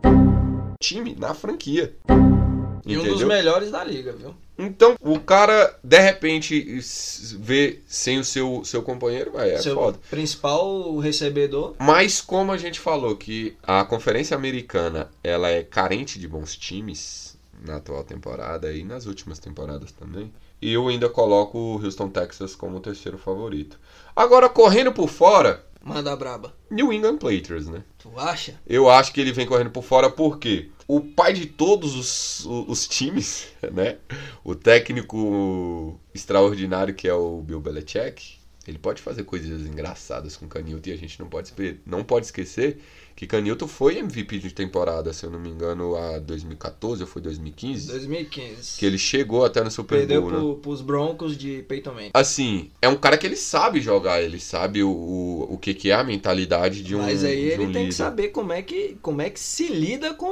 time, 0.82 1.14
na 1.16 1.32
franquia. 1.32 1.94
E 2.84 2.96
um 2.98 3.02
dos 3.02 3.10
Entendeu? 3.10 3.28
melhores 3.28 3.70
da 3.70 3.84
liga, 3.84 4.12
viu? 4.12 4.34
Então, 4.58 4.96
o 5.00 5.20
cara, 5.20 5.78
de 5.84 6.00
repente, 6.00 6.80
vê 7.38 7.78
sem 7.86 8.18
o 8.18 8.24
seu, 8.24 8.62
seu 8.64 8.82
companheiro, 8.82 9.30
vai, 9.32 9.52
é 9.52 9.58
Seu 9.58 9.76
foda. 9.76 9.98
principal 10.10 10.98
recebedor. 10.98 11.76
Mas 11.78 12.20
como 12.20 12.50
a 12.50 12.58
gente 12.58 12.80
falou 12.80 13.14
que 13.16 13.56
a 13.62 13.84
Conferência 13.84 14.36
Americana 14.36 15.08
ela 15.22 15.48
é 15.48 15.62
carente 15.62 16.18
de 16.18 16.26
bons 16.26 16.56
times 16.56 17.38
na 17.64 17.76
atual 17.76 18.02
temporada 18.02 18.72
e 18.72 18.82
nas 18.82 19.06
últimas 19.06 19.38
temporadas 19.38 19.92
também, 19.92 20.32
eu 20.62 20.88
ainda 20.88 21.08
coloco 21.08 21.58
o 21.58 21.84
Houston 21.84 22.08
Texas 22.08 22.54
como 22.54 22.76
o 22.76 22.80
terceiro 22.80 23.16
favorito. 23.16 23.78
Agora 24.14 24.48
correndo 24.48 24.92
por 24.92 25.08
fora, 25.08 25.64
Manda 25.82 26.14
braba. 26.14 26.54
New 26.70 26.92
England 26.92 27.16
Patriots, 27.16 27.66
né? 27.66 27.82
Tu 27.98 28.12
acha? 28.18 28.60
Eu 28.66 28.90
acho 28.90 29.12
que 29.12 29.20
ele 29.20 29.32
vem 29.32 29.46
correndo 29.46 29.70
por 29.70 29.82
fora 29.82 30.10
porque 30.10 30.68
o 30.86 31.00
pai 31.00 31.32
de 31.32 31.46
todos 31.46 31.94
os, 31.94 32.44
os 32.68 32.86
times, 32.86 33.48
né? 33.72 33.96
O 34.44 34.54
técnico 34.54 35.98
extraordinário 36.14 36.94
que 36.94 37.08
é 37.08 37.14
o 37.14 37.40
Bill 37.40 37.60
Belichick, 37.60 38.38
ele 38.66 38.78
pode 38.78 39.00
fazer 39.00 39.24
coisas 39.24 39.62
engraçadas 39.62 40.36
com 40.36 40.44
o 40.44 40.48
Canilton 40.48 40.90
e 40.90 40.92
a 40.92 40.98
gente 40.98 41.18
não 41.18 41.28
pode, 41.28 41.52
não 41.86 42.04
pode 42.04 42.26
esquecer 42.26 42.78
que 43.20 43.26
Canilton 43.26 43.68
foi 43.68 43.98
MVP 43.98 44.38
de 44.38 44.50
temporada, 44.50 45.12
se 45.12 45.26
eu 45.26 45.30
não 45.30 45.38
me 45.38 45.50
engano, 45.50 45.94
a 45.94 46.18
2014 46.20 47.02
ou 47.02 47.06
foi 47.06 47.20
2015, 47.20 47.88
2015. 47.88 48.78
que 48.78 48.86
ele 48.86 48.96
chegou 48.96 49.44
até 49.44 49.62
no 49.62 49.70
Super 49.70 49.98
Perdeu 49.98 50.22
Bowl, 50.22 50.30
né? 50.30 50.38
pro, 50.38 50.54
pros 50.54 50.80
Broncos 50.80 51.36
de 51.36 51.62
Peyton 51.68 51.92
Manning. 51.92 52.10
Assim, 52.14 52.70
é 52.80 52.88
um 52.88 52.96
cara 52.96 53.18
que 53.18 53.26
ele 53.26 53.36
sabe 53.36 53.78
jogar, 53.82 54.22
ele 54.22 54.40
sabe 54.40 54.82
o, 54.82 54.88
o, 54.88 55.48
o 55.52 55.58
que, 55.58 55.74
que 55.74 55.90
é 55.90 55.94
a 55.96 56.02
mentalidade 56.02 56.82
de 56.82 56.96
um 56.96 57.02
Mas 57.02 57.22
aí 57.22 57.38
ele 57.38 57.64
um 57.64 57.72
tem 57.72 57.82
líder. 57.82 57.86
que 57.88 57.92
saber 57.92 58.28
como 58.28 58.54
é 58.54 58.62
que, 58.62 58.96
como 59.02 59.20
é 59.20 59.28
que 59.28 59.38
se 59.38 59.68
lida 59.68 60.14
com 60.14 60.24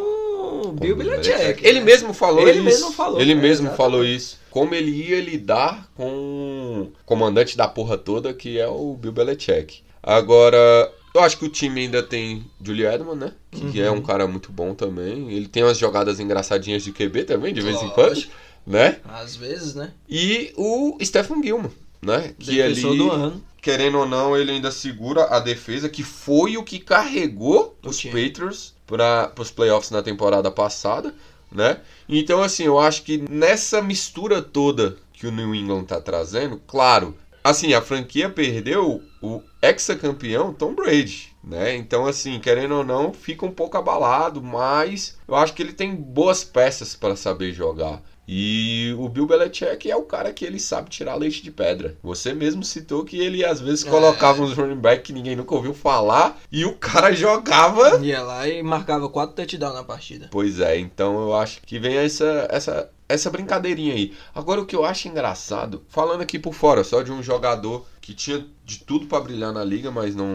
o 0.68 0.72
Bill 0.72 0.96
Belichick. 0.96 1.62
Ele 1.62 1.80
né? 1.80 1.84
mesmo 1.84 2.14
falou 2.14 2.48
Ele 2.48 2.52
isso. 2.52 2.64
mesmo 2.64 2.92
falou, 2.92 3.20
Ele 3.20 3.32
é, 3.32 3.34
mesmo 3.34 3.66
exatamente. 3.66 3.76
falou 3.76 4.02
isso. 4.02 4.38
Como 4.50 4.74
ele 4.74 4.92
ia 5.10 5.20
lidar 5.20 5.90
com 5.94 6.88
o 6.88 6.92
comandante 7.04 7.54
da 7.54 7.68
porra 7.68 7.98
toda, 7.98 8.32
que 8.32 8.58
é 8.58 8.66
o 8.66 8.94
Bill 8.94 9.12
Belichick. 9.12 9.82
Agora, 10.02 10.90
eu 11.14 11.20
acho 11.22 11.38
que 11.38 11.44
o 11.44 11.48
time 11.48 11.80
ainda 11.82 12.02
tem 12.02 12.44
Julie 12.62 12.86
Edman, 12.86 13.14
né? 13.16 13.32
Que 13.50 13.80
Uhum. 13.80 13.84
é 13.86 13.90
um 13.90 14.02
cara 14.02 14.26
muito 14.26 14.52
bom 14.52 14.74
também. 14.74 15.32
Ele 15.32 15.48
tem 15.48 15.62
umas 15.64 15.78
jogadas 15.78 16.20
engraçadinhas 16.20 16.82
de 16.82 16.92
QB 16.92 17.24
também, 17.24 17.52
de 17.54 17.60
vez 17.60 17.80
em 17.82 17.88
quando, 17.90 18.22
né? 18.66 18.98
Às 19.04 19.36
vezes, 19.36 19.74
né? 19.74 19.92
E 20.08 20.52
o 20.56 20.96
Stephen 21.02 21.42
Gilman, 21.42 21.70
né? 22.02 22.34
Que 22.38 22.56
Defensor 22.56 22.90
ali, 22.90 22.98
do 22.98 23.10
ano. 23.10 23.44
querendo 23.60 23.98
ou 23.98 24.06
não, 24.06 24.36
ele 24.36 24.52
ainda 24.52 24.70
segura 24.70 25.24
a 25.24 25.40
defesa, 25.40 25.88
que 25.88 26.02
foi 26.02 26.56
o 26.56 26.62
que 26.62 26.78
carregou 26.78 27.76
O 27.82 27.88
os 27.88 27.98
time. 27.98 28.28
Patriots 28.28 28.74
para 28.86 29.32
os 29.38 29.50
playoffs 29.50 29.90
na 29.90 30.02
temporada 30.02 30.50
passada, 30.50 31.14
né? 31.50 31.78
Então, 32.08 32.42
assim, 32.42 32.64
eu 32.64 32.78
acho 32.78 33.02
que 33.02 33.18
nessa 33.30 33.82
mistura 33.82 34.40
toda 34.42 34.96
que 35.12 35.26
o 35.26 35.32
New 35.32 35.54
England 35.54 35.84
tá 35.84 36.00
trazendo, 36.00 36.60
claro, 36.66 37.14
assim, 37.42 37.74
a 37.74 37.82
franquia 37.82 38.30
perdeu 38.30 39.02
o 39.22 39.42
ex-campeão 39.62 40.52
Tom 40.52 40.74
Brady, 40.74 41.28
né? 41.42 41.74
Então, 41.76 42.06
assim, 42.06 42.38
querendo 42.38 42.74
ou 42.76 42.84
não, 42.84 43.12
fica 43.12 43.44
um 43.46 43.50
pouco 43.50 43.76
abalado, 43.76 44.42
mas 44.42 45.16
eu 45.26 45.34
acho 45.34 45.54
que 45.54 45.62
ele 45.62 45.72
tem 45.72 45.94
boas 45.94 46.44
peças 46.44 46.94
para 46.94 47.16
saber 47.16 47.52
jogar. 47.52 48.02
E 48.30 48.94
o 48.98 49.08
Bill 49.08 49.26
Belichick 49.26 49.90
é 49.90 49.96
o 49.96 50.02
cara 50.02 50.34
que 50.34 50.44
ele 50.44 50.60
sabe 50.60 50.90
tirar 50.90 51.14
leite 51.14 51.42
de 51.42 51.50
pedra. 51.50 51.96
Você 52.02 52.34
mesmo 52.34 52.62
citou 52.62 53.02
que 53.02 53.18
ele 53.18 53.42
às 53.42 53.58
vezes 53.58 53.86
É. 53.86 53.90
colocava 53.90 54.42
uns 54.42 54.52
running 54.52 54.76
back 54.76 55.02
que 55.02 55.14
ninguém 55.14 55.34
nunca 55.34 55.54
ouviu 55.54 55.72
falar 55.72 56.38
e 56.52 56.62
o 56.66 56.74
cara 56.74 57.10
jogava. 57.16 57.98
Ia 58.04 58.20
lá 58.22 58.46
e 58.46 58.62
marcava 58.62 59.08
quatro 59.08 59.34
touchdowns 59.34 59.72
na 59.74 59.82
partida. 59.82 60.28
Pois 60.30 60.60
é, 60.60 60.78
então 60.78 61.18
eu 61.22 61.34
acho 61.34 61.62
que 61.62 61.78
vem 61.78 61.96
essa 61.96 62.46
essa 62.50 62.90
essa 63.08 63.30
brincadeirinha 63.30 63.94
aí. 63.94 64.12
Agora 64.34 64.60
o 64.60 64.66
que 64.66 64.76
eu 64.76 64.84
acho 64.84 65.08
engraçado, 65.08 65.82
falando 65.88 66.20
aqui 66.20 66.38
por 66.38 66.52
fora, 66.54 66.84
só 66.84 67.02
de 67.02 67.10
um 67.10 67.22
jogador 67.22 67.86
que 68.00 68.14
tinha 68.14 68.46
de 68.64 68.78
tudo 68.84 69.06
pra 69.06 69.20
brilhar 69.20 69.52
na 69.52 69.62
liga, 69.62 69.90
mas 69.90 70.14
não 70.14 70.28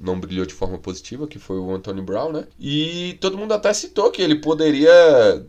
não 0.00 0.18
brilhou 0.18 0.44
de 0.46 0.54
forma 0.54 0.76
positiva, 0.78 1.26
que 1.26 1.38
foi 1.38 1.56
o 1.56 1.72
Anthony 1.72 2.00
Brown, 2.00 2.32
né? 2.32 2.46
E 2.58 3.16
todo 3.20 3.38
mundo 3.38 3.52
até 3.52 3.72
citou 3.72 4.10
que 4.10 4.20
ele 4.22 4.36
poderia 4.36 4.90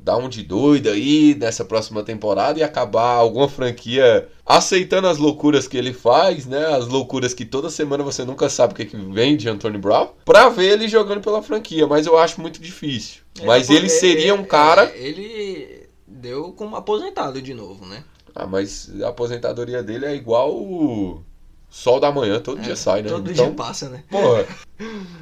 dar 0.04 0.17
um 0.17 0.30
de 0.30 0.43
doido 0.43 0.89
aí 0.89 1.36
nessa 1.36 1.65
próxima 1.65 2.04
temporada 2.04 2.60
e 2.60 2.63
acabar 2.63 3.13
alguma 3.15 3.48
franquia 3.50 4.28
aceitando 4.46 5.08
as 5.08 5.17
loucuras 5.17 5.67
que 5.67 5.78
ele 5.78 5.93
faz, 5.93 6.46
né? 6.46 6.65
As 6.76 6.88
loucuras 6.88 7.34
que 7.34 7.46
toda 7.46 7.70
semana 7.70 8.04
você 8.04 8.24
nunca 8.24 8.50
sabe 8.50 8.74
o 8.74 8.76
que, 8.76 8.86
que 8.86 8.98
vem 8.98 9.36
de 9.36 9.50
Anthony 9.50 9.78
Brown, 9.78 10.10
pra 10.26 10.50
ver 10.50 10.74
ele 10.74 10.88
jogando 10.88 11.22
pela 11.22 11.41
franquia, 11.43 11.86
mas 11.88 12.06
eu 12.06 12.17
acho 12.17 12.39
muito 12.39 12.62
difícil. 12.62 13.22
Mas 13.46 13.70
ele 13.70 13.89
seria 13.89 14.34
um 14.34 14.43
cara. 14.43 14.86
é, 14.86 14.98
Ele 14.98 15.77
deu 16.17 16.51
como 16.53 16.75
aposentado 16.75 17.41
de 17.41 17.53
novo, 17.53 17.86
né? 17.86 18.03
Ah, 18.36 18.45
mas 18.45 18.91
a 19.01 19.08
aposentadoria 19.10 19.82
dele 19.82 20.06
é 20.06 20.15
igual 20.15 20.53
o 20.56 21.23
sol 21.69 21.99
da 21.99 22.12
manhã, 22.12 22.39
todo 22.39 22.62
dia 22.62 22.75
sai, 22.75 23.01
né? 23.01 23.10
Todo 23.10 23.32
então, 23.32 23.45
dia 23.47 23.53
passa, 23.56 23.89
né? 23.89 24.03
porra, 24.10 24.45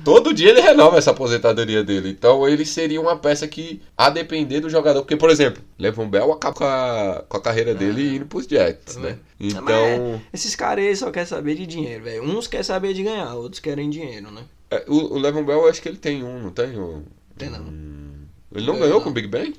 todo 0.03 0.33
dia 0.33 0.49
ele 0.49 0.59
renova 0.61 0.97
essa 0.97 1.11
aposentadoria 1.11 1.83
dele. 1.83 2.09
Então 2.09 2.47
ele 2.47 2.65
seria 2.65 2.99
uma 2.99 3.15
peça 3.17 3.47
que, 3.47 3.81
a 3.97 4.09
depender 4.09 4.59
do 4.59 4.69
jogador. 4.69 5.01
Porque, 5.01 5.15
por 5.15 5.29
exemplo, 5.29 5.63
Levon 5.79 6.09
Bell 6.09 6.31
acaba 6.33 6.53
com 6.55 6.63
a, 6.65 7.23
com 7.27 7.37
a 7.37 7.41
carreira 7.41 7.73
dele 7.73 8.15
indo 8.17 8.25
pros 8.25 8.45
Jets, 8.45 8.97
né? 8.97 9.17
Mas 9.39 9.53
Então. 9.53 10.21
Esses 10.33 10.55
caras 10.55 10.85
aí 10.85 10.95
só 10.95 11.09
querem 11.11 11.27
saber 11.27 11.55
de 11.55 11.65
dinheiro, 11.65 12.03
velho. 12.03 12.23
Uns 12.23 12.47
querem 12.47 12.63
saber 12.63 12.93
de 12.93 13.03
ganhar, 13.03 13.33
outros 13.35 13.59
querem 13.59 13.89
dinheiro, 13.89 14.29
né? 14.31 14.43
é, 14.71 14.83
o, 14.87 15.13
o 15.15 15.17
Levon 15.19 15.43
Bell, 15.45 15.61
eu 15.61 15.69
acho 15.69 15.81
que 15.81 15.87
ele 15.87 15.97
tem 15.97 16.23
um, 16.23 16.41
não 16.41 16.49
tem? 16.51 16.77
Um, 16.77 17.03
Tem 17.37 17.49
não. 17.49 17.59
um- 17.61 18.25
Ele 18.53 18.65
não 18.65 18.77
ganhou 18.79 18.95
não. 18.95 19.01
com 19.01 19.09
o 19.09 19.13
Big 19.13 19.27
Ben? 19.27 19.53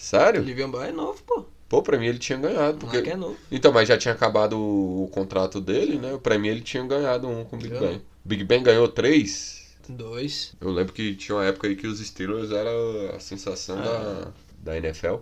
O 0.00 0.02
Sério? 0.02 0.42
Livian 0.42 0.70
Bell 0.70 0.82
é 0.82 0.92
novo, 0.92 1.22
pô. 1.24 1.44
Pô, 1.68 1.82
pra 1.82 1.98
mim 1.98 2.06
ele 2.06 2.18
tinha 2.18 2.38
ganhado. 2.38 2.78
Porque... 2.78 3.10
É 3.10 3.14
novo. 3.14 3.36
Então, 3.52 3.70
mas 3.70 3.86
já 3.86 3.98
tinha 3.98 4.14
acabado 4.14 4.58
o, 4.58 5.04
o 5.04 5.08
contrato 5.08 5.60
dele, 5.60 5.98
né? 5.98 6.18
Pra 6.22 6.38
mim 6.38 6.48
ele 6.48 6.62
tinha 6.62 6.82
ganhado 6.84 7.28
um 7.28 7.44
com 7.44 7.56
o 7.56 7.58
Big 7.58 7.74
Eu 7.74 7.80
Ben. 7.80 8.02
Big 8.24 8.44
Ben 8.44 8.62
ganhou 8.62 8.88
três. 8.88 9.76
Dois. 9.88 10.54
Eu 10.60 10.70
lembro 10.70 10.92
que 10.94 11.14
tinha 11.14 11.36
uma 11.36 11.44
época 11.44 11.68
aí 11.68 11.76
que 11.76 11.86
os 11.86 12.00
Steelers 12.00 12.50
era 12.50 12.70
a 13.14 13.20
sensação 13.20 13.78
Ah. 13.78 14.32
da, 14.62 14.72
da 14.72 14.78
NFL. 14.78 15.16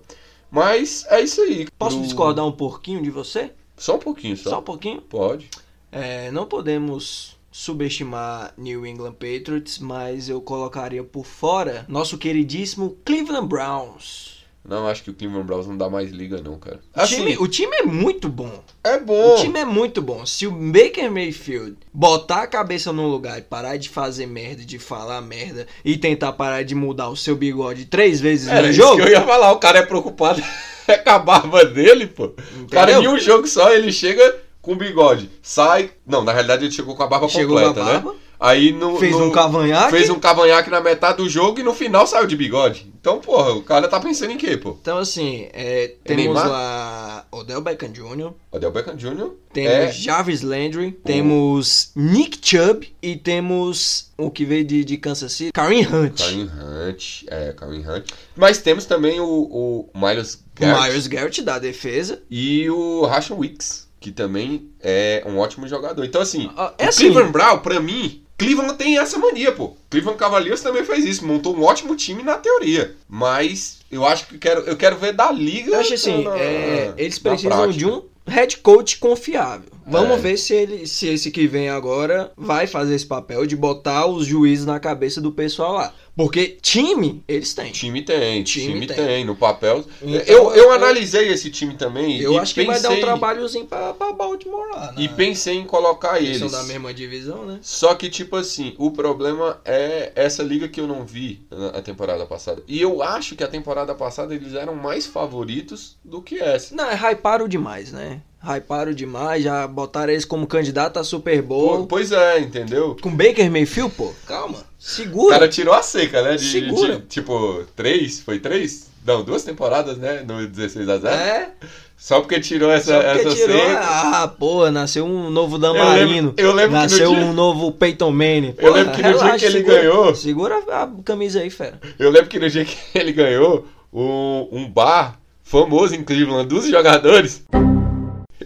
Mas 0.51 1.05
é 1.11 1.21
isso 1.21 1.41
aí. 1.43 1.67
Posso 1.79 2.01
discordar 2.01 2.47
um 2.47 2.53
pouquinho 2.53 3.03
de 3.03 3.11
você? 3.11 3.51
Só 3.77 3.97
um 3.97 3.99
pouquinho, 3.99 4.37
só. 4.37 4.51
Só 4.51 4.59
um 4.61 4.63
pouquinho? 4.63 5.03
Pode. 5.03 5.51
É, 5.91 6.31
não 6.31 6.47
podemos 6.47 7.37
subestimar 7.51 8.55
New 8.57 8.87
England 8.87 9.13
Patriots, 9.15 9.79
mas 9.79 10.29
eu 10.29 10.41
colocaria 10.41 11.03
por 11.03 11.27
fora 11.27 11.85
nosso 11.89 12.17
queridíssimo 12.17 12.97
Cleveland 13.05 13.49
Browns. 13.49 14.38
Não, 14.69 14.87
acho 14.87 15.03
que 15.03 15.11
o 15.11 15.15
Cleveland 15.15 15.47
Browns 15.47 15.67
não 15.67 15.77
dá 15.77 15.89
mais 15.89 16.11
liga, 16.11 16.43
não, 16.43 16.59
cara. 16.59 16.79
O 16.95 17.07
time, 17.07 17.33
Assim, 17.33 17.43
o 17.43 17.49
time 17.49 17.75
é 17.77 17.83
muito 17.85 18.29
bom. 18.29 18.63
é 18.85 18.99
bom. 18.99 19.35
O 19.35 19.37
time 19.37 19.59
é 19.61 19.65
muito 19.65 20.03
bom. 20.03 20.27
Se 20.27 20.47
o 20.47 20.51
Baker 20.51 21.11
Mayfield 21.11 21.77
botar 21.93 22.43
a 22.43 22.47
cabeça 22.47 22.93
no 22.93 23.09
lugar 23.09 23.39
e 23.39 23.43
parar 23.43 23.79
de 23.79 23.89
fazer 23.89 24.27
merda, 24.27 24.63
de 24.65 24.79
falar 24.79 25.23
merda 25.23 25.67
e 25.83 25.97
tentar 25.97 26.33
parar 26.33 26.63
de 26.65 26.75
mudar 26.75 27.09
o 27.09 27.17
seu 27.17 27.35
bigode 27.35 27.87
três 27.87 28.21
vezes 28.21 28.47
Era 28.49 28.63
no 28.63 28.69
isso 28.69 28.81
jogo, 28.81 28.97
que 28.97 29.03
eu 29.03 29.09
ia 29.13 29.23
falar. 29.23 29.53
O 29.53 29.59
cara 29.59 29.79
é 29.79 29.87
preocupado 29.87 30.43
é 30.87 30.99
com 30.99 31.11
a 31.11 31.19
barba 31.19 31.65
dele, 31.65 32.07
pô. 32.07 32.27
O 32.27 32.67
cara, 32.71 32.93
Entendeu? 32.93 33.13
em 33.13 33.15
um 33.15 33.19
jogo 33.19 33.47
só, 33.47 33.73
ele 33.73 33.91
chega 33.91 34.37
com 34.61 34.77
bigode. 34.77 35.31
Sai. 35.43 35.91
Não, 36.07 36.23
na 36.23 36.33
realidade 36.33 36.67
ele 36.67 36.73
chegou 36.73 36.95
com 36.95 37.03
a 37.03 37.07
barba 37.07 37.27
chegou 37.29 37.57
completa, 37.57 37.75
com 37.75 37.81
a 37.81 37.93
barba, 37.93 38.13
né? 38.13 38.19
Aí 38.41 38.71
no. 38.73 38.97
fez 38.99 39.13
no- 39.13 39.25
um 39.27 39.31
cavanhaque. 39.33 39.91
Fez 39.91 40.09
um 40.11 40.21
cavanhaque 40.21 40.71
na 40.71 40.81
metade 40.81 41.19
do 41.19 41.29
jogo 41.29 41.59
e 41.59 41.63
no 41.65 41.75
final 41.75 42.07
saiu 42.07 42.27
de 42.27 42.37
bigode. 42.37 42.87
Então, 43.01 43.21
porra, 43.21 43.53
o 43.53 43.63
cara 43.63 43.89
tá 43.89 43.99
pensando 43.99 44.31
em 44.33 44.37
quê, 44.37 44.57
pô? 44.57 44.77
Então, 44.81 44.99
assim, 44.99 45.49
é, 45.53 45.85
É 45.85 45.89
temos 46.05 46.25
Neymar? 46.25 46.49
lá 46.49 47.27
Odell 47.33 47.61
Beckham 47.61 47.91
Jr., 47.91 48.33
Odell 48.53 48.71
Beckham 48.71 48.97
Jr. 48.97 49.31
temos 49.53 49.73
é 49.73 49.91
Jarvis 49.93 50.43
Landry, 50.43 50.93
temos 51.05 51.91
Nick 51.97 52.39
Chubb 52.43 52.93
e 53.03 53.17
temos 53.17 54.11
o 54.17 54.31
que 54.31 54.45
veio 54.45 54.65
de, 54.65 54.85
de 54.85 54.97
Kansas 54.99 55.33
City, 55.33 55.53
Kareem 55.53 55.87
Hunt. 55.87 56.19
Kareem 56.19 56.43
Hunt. 56.49 57.25
É, 57.29 57.53
Kareem 57.53 57.89
Hunt. 57.89 58.11
Mas 58.37 58.59
temos 58.59 58.85
também 58.85 59.21
o, 59.21 59.27
o 59.27 59.91
Miles 59.95 60.35
O 60.35 60.61
Garrett 60.61 60.89
Myers 60.91 61.07
Garrett 61.07 61.43
da 61.43 61.59
defesa. 61.59 62.23
e 62.31 62.69
o 62.71 63.05
Rashon 63.07 63.37
Wicks, 63.39 63.89
que 64.01 64.11
também 64.13 64.69
é 64.81 65.23
um 65.27 65.39
ótimo 65.39 65.67
jogador. 65.67 66.05
Então, 66.05 66.21
assim, 66.21 66.51
Ah, 66.57 66.75
é 66.79 66.87
o 66.87 66.89
assim, 66.89 67.05
Cleveland 67.05 67.33
Brown, 67.33 67.59
pra 67.61 67.81
mim, 67.81 68.23
Cleveland 68.39 68.75
tem 68.79 68.97
essa 68.99 69.19
mania, 69.19 69.51
pô. 69.53 69.77
Cleveland 69.91 70.19
Cavaliers 70.19 70.61
também 70.63 70.85
fez 70.85 71.05
isso, 71.05 71.27
montou 71.27 71.57
um 71.57 71.65
ótimo 71.65 71.97
time 71.97 72.23
na 72.23 72.37
teoria. 72.39 72.95
Mas 73.09 73.81
eu 73.91 74.07
acho 74.07 74.29
que 74.29 74.39
quero, 74.39 74.61
eu 74.63 74.77
quero 74.77 74.97
ver 74.97 75.13
da 75.13 75.31
liga. 75.33 75.73
Eu 75.73 75.81
acho 75.81 75.95
assim, 75.95 76.23
na- 76.23 76.39
é, 76.39 76.95
eles 76.97 77.19
precisam 77.19 77.69
de 77.71 77.85
um 77.85 78.03
head 78.27 78.59
coach 78.59 78.99
confiável. 78.99 79.69
Vamos 79.87 80.19
É. 80.19 80.21
ver 80.21 80.37
se 80.37 80.53
ele, 80.55 80.87
se 80.87 81.07
esse 81.09 81.31
que 81.31 81.47
vem 81.47 81.69
agora 81.71 82.31
vai 82.37 82.67
fazer 82.67 82.95
esse 82.95 83.07
papel 83.07 83.45
de 83.47 83.57
botar 83.57 84.07
os 84.07 84.27
juízes 84.27 84.67
na 84.67 84.79
cabeça 84.79 85.21
do 85.21 85.33
pessoal 85.33 85.73
lá. 85.73 85.95
Porque 86.19 86.59
time, 86.61 87.23
eles 87.29 87.55
têm. 87.55 87.71
Time 87.71 88.03
tem, 88.03 88.43
time, 88.43 88.73
Time 88.73 88.87
tem. 88.89 88.97
tem. 88.97 89.25
no 89.25 89.37
papel. 89.37 89.85
Então, 90.03 90.21
eu, 90.27 90.51
eu 90.53 90.73
analisei 90.73 91.29
esse 91.29 91.49
time 91.49 91.75
também. 91.75 92.21
Eu 92.21 92.33
e 92.33 92.39
acho 92.41 92.53
que 92.55 92.65
vai 92.65 92.81
dar 92.81 92.89
um 92.89 92.95
pensei- 92.97 93.05
trabalhozinho 93.05 93.67
pra, 93.67 93.95
pra 93.95 94.13
Baltimore 94.13 94.69
lá. 94.73 94.93
E 94.97 95.07
né? 95.07 95.15
pensei 95.17 95.55
em 95.57 95.65
colocar 95.65 96.19
Eles 96.19 96.41
eles. 96.41 96.51
são 96.51 96.61
da 96.61 96.67
mesma 96.67 96.93
divisão, 96.93 97.47
né? 97.47 97.61
Só 97.63 97.95
que, 97.95 98.11
tipo 98.11 98.35
assim, 98.35 98.75
o 98.79 98.91
problema 98.91 99.61
é 99.65 100.11
essa 100.17 100.43
liga 100.43 100.67
que 100.67 100.81
eu 100.81 100.89
não 100.89 101.05
vi 101.07 101.41
na 101.53 101.69
a 101.69 101.83
temporada 101.83 102.27
passada. 102.27 102.65
E 102.67 102.81
eu 102.83 103.01
acho 103.01 103.37
que 103.37 103.45
a 103.45 103.49
temporada 103.49 103.95
passada 103.95 104.35
eles 104.35 104.55
eram 104.55 104.75
mais 104.75 105.07
favoritos 105.07 105.97
do 106.05 106.21
que 106.21 106.41
essa. 106.41 106.75
Não, 106.75 106.91
é 106.91 106.97
hyparam 106.97 107.47
demais, 107.47 107.93
né? 107.93 108.23
Hyparam 108.41 108.93
demais, 108.93 109.43
já 109.43 109.67
botaram 109.67 110.13
eles 110.13 110.25
como 110.25 110.47
candidato 110.47 110.99
a 110.99 111.05
Super 111.05 111.43
Bowl. 111.43 111.87
Pois 111.87 112.13
é, 112.13 112.39
entendeu? 112.41 112.97
Com 113.03 113.11
Baker 113.15 113.51
Mayfield, 113.51 113.93
pô, 113.97 114.13
calma. 114.27 114.59
O 114.59 114.63
Segura. 114.79 115.35
cara 115.35 115.49
tirou 115.49 115.75
a 115.75 115.83
seca, 115.83 116.23
né? 116.23 116.37
De, 116.37 116.45
Segura. 116.45 116.97
de, 117.01 117.07
tipo, 117.07 117.65
três? 117.75 118.21
Foi 118.21 118.39
três? 118.39 118.89
Não, 119.05 119.25
duas 119.25 119.43
temporadas, 119.43 119.97
né? 119.99 120.23
No 120.27 120.47
16 120.47 120.89
a 120.89 120.99
0 120.99 121.09
É, 121.15 121.51
Só 121.97 122.21
porque 122.21 122.39
tirou 122.39 122.71
essa, 122.71 122.93
só 122.93 123.03
porque 123.03 123.27
essa 123.29 123.35
tirou. 123.35 123.59
seca. 123.59 123.81
Ah, 123.83 124.29
pô, 124.29 124.71
nasceu 124.71 125.05
um 125.05 125.31
novo 125.31 125.57
Eu 125.57 125.61
Damarino. 125.61 126.07
lembro, 126.07 126.35
eu 126.37 126.53
lembro 126.53 126.77
que 126.77 126.83
Nasceu 126.83 127.11
no 127.11 127.17
dia, 127.17 127.25
um 127.27 127.33
novo 127.33 127.73
Peyton 127.73 128.11
Manning. 128.13 128.55
Eu 128.59 128.73
lembro 128.73 128.93
que 128.93 129.03
no 129.03 129.19
dia 129.19 129.37
que 129.39 129.45
ele 129.47 129.59
segura, 129.59 129.77
ganhou- 129.79 130.15
Segura 130.15 130.59
a 130.71 130.89
camisa 131.05 131.41
aí, 131.41 131.51
fera. 131.51 131.81
eu 131.99 132.11
lembro 132.11 132.29
que 132.29 132.39
no 132.39 132.49
dia 132.49 132.65
que 132.65 132.77
ele 132.95 133.13
ganhou 133.13 133.67
um, 133.93 134.47
um 134.53 134.69
bar 134.71 135.19
famoso 135.43 135.95
em 135.97 136.05
Cleveland 136.05 136.47
dos 136.47 136.67
jogadores, 136.69 137.43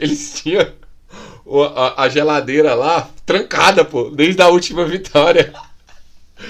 eles 0.05 0.35
tinham 0.35 0.67
a, 1.77 2.03
a 2.03 2.09
geladeira 2.09 2.75
lá 2.75 3.09
trancada, 3.25 3.85
pô, 3.85 4.11
desde 4.11 4.43
a 4.43 4.49
última 4.49 4.85
vitória. 4.85 5.53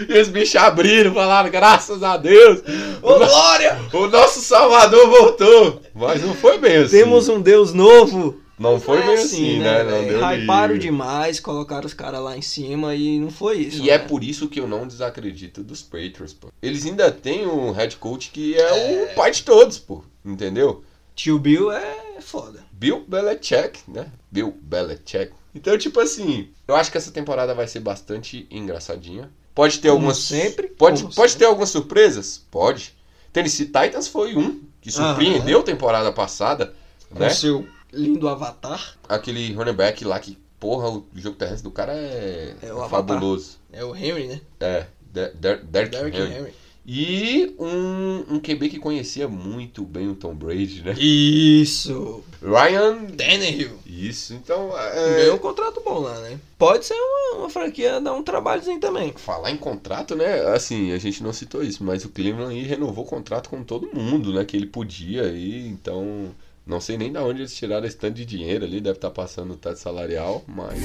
E 0.09 0.19
os 0.19 0.29
bichos 0.31 0.57
abriram, 0.57 1.13
falaram, 1.13 1.51
graças 1.51 2.03
a 2.03 2.17
Deus, 2.17 2.63
Ô, 3.03 3.19
Glória! 3.19 3.79
o 3.93 4.07
nosso 4.07 4.41
Salvador 4.41 5.07
voltou. 5.07 5.83
Mas 5.95 6.23
não 6.23 6.33
foi 6.33 6.57
bem 6.57 6.79
assim. 6.79 6.97
Temos 6.97 7.29
um 7.29 7.39
Deus 7.39 7.75
novo. 7.75 8.41
Não 8.59 8.81
foi 8.81 9.01
É 9.01 9.07
bem 9.07 9.15
assim, 9.17 9.59
né? 9.59 9.83
Não 9.83 10.01
velho? 10.01 10.09
deu 10.09 10.25
Hyparam 10.25 10.79
demais, 10.79 11.41
colocaram 11.41 11.85
os 11.85 11.93
caras 11.93 12.23
lá 12.23 12.35
em 12.39 12.41
cima 12.41 12.95
e 12.95 13.19
não 13.19 13.31
foi 13.31 13.59
isso. 13.59 13.83
E 13.83 13.91
é 13.91 13.99
né? 13.99 14.05
por 14.07 14.25
isso 14.25 14.49
que 14.49 14.61
eu 14.61 14.67
não 14.67 14.87
desacredito 14.87 15.63
dos 15.63 15.83
Patriots, 15.83 16.33
pô. 16.33 16.49
Eles 16.63 16.87
ainda 16.87 17.11
têm 17.11 17.47
um 17.47 17.71
head 17.73 17.95
coach 17.97 18.31
que 18.31 18.55
é, 18.55 19.11
o 19.11 19.15
pai 19.15 19.31
de 19.31 19.43
todos, 19.43 19.79
pô. 19.79 20.03
Entendeu? 20.25 20.83
Tio 21.15 21.39
Bill 21.39 21.71
é 21.71 22.21
foda. 22.21 22.61
Bill 22.83 23.05
Belichick, 23.07 23.81
né? 23.89 24.11
Bill 24.31 24.55
Belichick. 24.61 25.33
Então, 25.55 25.77
tipo 25.79 26.01
assim, 26.01 26.49
eu 26.67 26.75
acho 26.75 26.91
que 26.91 26.99
essa 26.99 27.11
temporada 27.11 27.55
vai 27.55 27.69
ser 27.69 27.81
bastante 27.81 28.47
engraçadinha. 28.51 29.31
Pode 29.55 29.79
ter 29.79 29.89
Como 29.89 29.99
algumas. 30.01 30.19
sempre, 30.19 30.67
Pode, 30.69 31.03
como 31.03 31.15
pode 31.15 31.31
sempre. 31.33 31.45
ter 31.45 31.49
algumas 31.49 31.69
surpresas? 31.71 32.43
Pode. 32.51 32.95
Tennessee 33.33 33.67
Titans 33.67 34.09
foi 34.09 34.35
um 34.37 34.61
que 34.81 34.91
surpreendeu 34.91 35.61
a 35.61 35.63
temporada 35.63 36.11
passada, 36.11 36.75
Com 37.11 37.19
né? 37.19 37.31
seu 37.31 37.67
lindo 37.93 38.29
avatar. 38.29 38.97
Aquele 39.09 39.53
running 39.53 39.75
back 39.75 40.05
lá 40.05 40.19
que, 40.19 40.39
porra, 40.59 40.89
o 40.91 41.05
jogo 41.15 41.37
terrestre 41.37 41.63
do 41.65 41.71
cara 41.71 41.93
é, 41.93 42.55
É 42.63 42.67
é 42.67 42.89
fabuloso. 42.89 43.59
É 43.73 43.85
o 43.85 43.95
Henry, 43.95 44.27
né? 44.29 44.41
É, 44.61 44.87
Der- 45.13 45.33
Der- 45.35 45.63
Derrick 45.63 45.91
Derrick 45.97 46.17
Henry. 46.19 46.33
Henry. 46.35 46.55
E 46.85 47.55
um, 47.61 48.35
um 48.35 48.41
QB 48.41 48.69
que 48.69 48.79
conhecia 48.79 49.29
muito 49.29 49.85
bem 49.85 50.09
o 50.09 50.17
Tom 50.17 50.35
Brady, 50.35 50.83
né? 50.83 50.95
Isso. 50.99 52.25
Ryan. 52.43 53.07
Tannehill. 53.17 53.79
Isso, 53.87 54.35
então. 54.35 54.77
É... 54.77 55.17
Ganhou 55.19 55.37
um 55.37 55.39
contrato 55.39 55.81
bom 55.85 56.01
lá, 56.01 56.19
né? 56.21 56.41
Pode 56.59 56.85
ser 56.85 56.95
uma, 56.95 57.39
uma 57.39 57.51
franquia 57.51 58.01
dar 58.01 58.13
um 58.15 58.23
trabalhozinho 58.23 58.81
também. 58.81 59.13
Falar 59.17 59.53
em 59.53 59.57
contrato, 59.57 60.17
né? 60.17 60.41
Assim, 60.49 60.91
a 60.93 60.99
gente 60.99 61.23
não 61.23 61.33
citou 61.33 61.63
isso, 61.63 61.85
mas 61.85 62.05
o 62.05 62.09
Cleveland 62.09 62.61
renovou 62.63 63.05
o 63.05 63.09
contrato 63.09 63.49
com 63.49 63.63
todo 63.63 63.95
mundo, 63.95 64.33
né? 64.33 64.45
Que 64.45 64.57
ele 64.57 64.67
podia 64.67 65.23
aí, 65.23 65.69
então. 65.69 66.35
Não 66.65 66.81
sei 66.81 66.97
nem 66.97 67.13
da 67.13 67.23
onde 67.23 67.41
eles 67.41 67.55
tiraram 67.55 67.87
esse 67.87 67.97
tanto 67.97 68.15
de 68.15 68.25
dinheiro 68.25 68.65
ali, 68.65 68.81
deve 68.81 68.97
estar 68.97 69.11
passando 69.11 69.55
o 69.55 69.57
teto 69.57 69.79
salarial, 69.79 70.43
mas. 70.47 70.79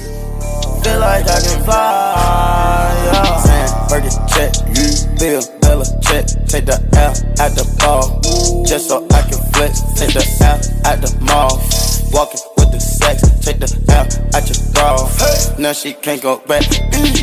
Now 15.58 15.72
she 15.72 15.92
can't 15.92 16.22
go 16.22 16.40
back. 16.46 16.62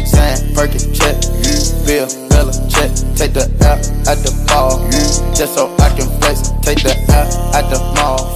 Sam, 0.06 0.54
Burger 0.54 0.78
check, 0.94 1.16
Bill, 1.86 2.06
Bella 2.30 2.52
check. 2.70 2.92
Take 3.16 3.34
the 3.34 3.48
L 3.62 3.80
at 4.12 4.20
the 4.24 4.32
ball, 4.48 4.80
just 5.34 5.56
so 5.56 5.74
I 5.80 5.90
can 5.96 6.08
flex. 6.20 6.52
Take 6.62 6.84
the 6.84 6.94
L 7.10 7.56
at 7.56 7.70
the 7.70 7.80
mall. 7.96 8.35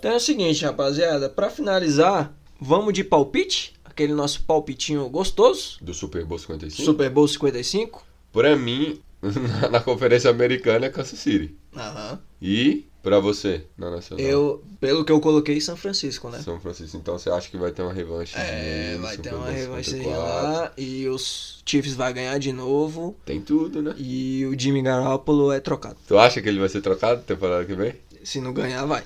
Então 0.00 0.12
é 0.12 0.16
o 0.16 0.20
seguinte, 0.20 0.64
rapaziada. 0.64 1.28
Pra 1.28 1.50
finalizar, 1.50 2.34
vamos 2.58 2.94
de 2.94 3.04
palpite. 3.04 3.74
Aquele 3.84 4.14
nosso 4.14 4.42
palpitinho 4.44 5.06
gostoso. 5.10 5.76
Do 5.82 5.92
Super 5.92 6.24
Bowl 6.24 6.38
55? 6.38 6.82
Super 6.82 7.10
Bowl 7.10 7.28
55. 7.28 8.02
Pra 8.32 8.56
mim, 8.56 8.98
na, 9.70 9.78
conferência 9.78 10.30
americana 10.30 10.86
é 10.86 10.88
Kansas 10.88 11.18
City. 11.18 11.54
Aham. 11.76 12.18
E 12.40 12.86
pra 13.02 13.20
você, 13.20 13.66
na 13.76 13.90
Nacional? 13.90 14.24
Eu, 14.24 14.64
pelo 14.80 15.04
que 15.04 15.12
eu 15.12 15.20
coloquei, 15.20 15.60
São 15.60 15.76
Francisco, 15.76 16.30
né? 16.30 16.40
São 16.40 16.58
Francisco. 16.58 16.96
Então 16.96 17.18
você 17.18 17.28
acha 17.28 17.50
que 17.50 17.58
vai 17.58 17.70
ter 17.70 17.82
uma 17.82 17.92
revanche? 17.92 18.34
É, 18.38 18.96
vai 19.02 19.18
ter 19.18 19.24
Super 19.24 19.34
uma 19.34 19.44
Bowl 19.44 19.54
revanche 19.54 19.90
54? 19.90 20.18
lá 20.18 20.72
e 20.78 21.06
os 21.08 21.62
Chiefs 21.66 21.94
vai 21.94 22.10
ganhar 22.14 22.38
de 22.38 22.54
novo 22.54 23.14
Tem 23.26 23.38
tudo, 23.38 23.82
né? 23.82 23.94
e 23.98 24.46
o 24.46 24.58
Jimmy 24.58 24.80
Garoppolo 24.80 25.52
é 25.52 25.60
trocado. 25.60 25.96
Tu 26.08 26.16
acha 26.16 26.40
que 26.40 26.48
ele 26.48 26.58
vai 26.58 26.70
ser 26.70 26.80
trocado 26.80 27.20
temporada 27.20 27.66
que 27.66 27.74
vem? 27.74 27.94
Se 28.22 28.40
não 28.40 28.52
ganhar, 28.52 28.84
vai. 28.86 29.02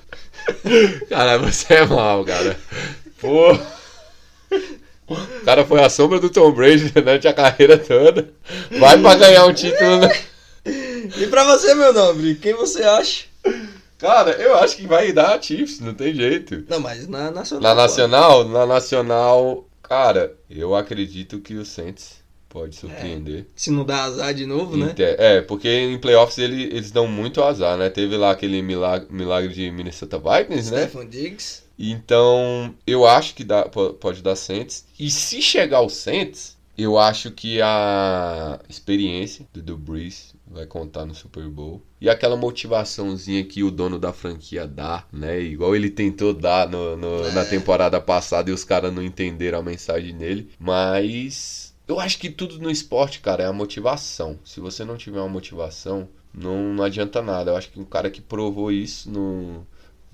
Cara, 1.09 1.38
você 1.38 1.74
é 1.74 1.87
mal, 1.87 2.24
cara. 2.24 2.59
Pô. 3.20 3.53
O 5.07 5.44
cara 5.44 5.64
foi 5.64 5.83
a 5.83 5.90
sombra 5.90 6.18
do 6.18 6.31
Tom 6.31 6.50
Brady 6.53 6.90
durante 6.90 7.29
a 7.29 7.33
carreira 7.33 7.79
toda. 7.79 8.31
Vai 8.79 9.00
pra 9.00 9.14
ganhar 9.14 9.46
um 9.46 9.53
título. 9.53 9.98
Né? 9.98 10.09
E 10.64 11.27
pra 11.29 11.44
você, 11.44 11.74
meu 11.74 11.92
nobre, 11.92 12.35
quem 12.37 12.55
você 12.55 12.83
acha? 12.83 13.24
Cara, 13.98 14.33
eu 14.33 14.57
acho 14.57 14.77
que 14.77 14.87
vai 14.87 15.12
dar 15.12 15.37
a 15.37 15.40
Chiefs, 15.40 15.81
não 15.81 15.94
tem 15.94 16.14
jeito. 16.14 16.64
Não, 16.68 16.81
mas 16.81 17.07
na 17.07 17.31
Nacional. 17.31 17.62
Na 17.62 17.74
pô. 17.74 17.83
Nacional, 17.83 18.44
na 18.48 18.66
Nacional, 18.66 19.68
cara, 19.83 20.35
eu 20.48 20.74
acredito 20.74 21.40
que 21.40 21.55
o 21.55 21.64
Saints 21.64 22.24
pode 22.55 22.77
surpreender. 22.77 23.47
Se 23.57 23.69
não 23.73 23.85
dá 23.85 24.05
azar 24.05 24.33
de 24.33 24.47
novo, 24.47 24.77
né? 24.77 24.95
É, 25.19 25.40
porque 25.40 25.69
em 25.69 25.99
playoffs 25.99 26.38
ele- 26.38 26.62
eles 26.62 26.93
dão 26.93 27.09
muito 27.09 27.43
azar, 27.43 27.77
né? 27.77 27.90
Teve 27.90 28.17
lá 28.17 28.31
aquele 28.31 28.62
milagre, 28.62 29.09
milagre 29.11 29.53
de 29.53 29.69
Minnesota 29.73 30.19
Vikings, 30.19 30.71
né? 30.73 30.83
Stefan 30.87 31.07
Diggs. 31.09 31.64
Então, 31.77 32.73
eu 32.87 33.05
acho 33.05 33.35
que 33.35 33.43
dá, 33.43 33.64
po- 33.64 33.95
pode 33.95 34.23
dar 34.23 34.37
Saints. 34.37 34.87
E 34.99 35.11
se 35.11 35.43
chegar 35.43 35.81
o 35.81 35.88
Saints, 35.88 36.57
eu 36.79 36.97
acho 36.97 37.33
que 37.33 37.61
a 37.61 38.61
experiência 38.69 39.45
do 39.53 39.77
Brees 39.77 40.33
vai 40.47 40.64
contar 40.67 41.05
no 41.05 41.14
Super 41.14 41.49
Bowl. 41.49 41.83
E 42.01 42.09
aquela 42.09 42.37
motivaçãozinha 42.37 43.43
que 43.45 43.64
o 43.64 43.71
dono 43.73 43.99
da 43.99 44.12
franquia 44.12 44.67
dá, 44.67 45.05
né? 45.12 45.40
Igual 45.40 45.75
ele 45.75 45.90
tentou 45.90 46.33
dar 46.33 46.69
no, 46.69 46.97
no, 46.97 47.27
é. 47.27 47.33
na 47.33 47.45
temporada 47.45 48.01
passada 48.01 48.49
e 48.51 48.53
os 48.53 48.62
caras 48.62 48.93
não 48.95 49.03
entenderam 49.03 49.59
a 49.59 49.62
mensagem 49.62 50.17
dele. 50.17 50.51
Mas 50.59 51.63
eu 51.87 52.01
acho 52.01 52.18
que 52.18 52.31
tudo 52.31 52.59
no 52.59 52.70
esporte, 52.70 53.20
cara, 53.20 53.44
é 53.44 53.47
a 53.47 53.53
motivação. 53.53 54.38
Se 54.44 54.61
você 54.61 54.85
não 54.85 54.97
tiver 54.97 55.20
uma 55.20 55.29
motivação, 55.29 56.09
não, 56.33 56.75
não 56.75 56.85
adianta 56.85 57.20
nada. 57.20 57.51
Eu 57.51 57.57
acho 57.57 57.70
que 57.70 57.81
um 57.81 57.85
cara 57.85 58.11
que 58.11 58.20
provou 58.20 58.73
isso 58.73 59.11
no. 59.11 59.66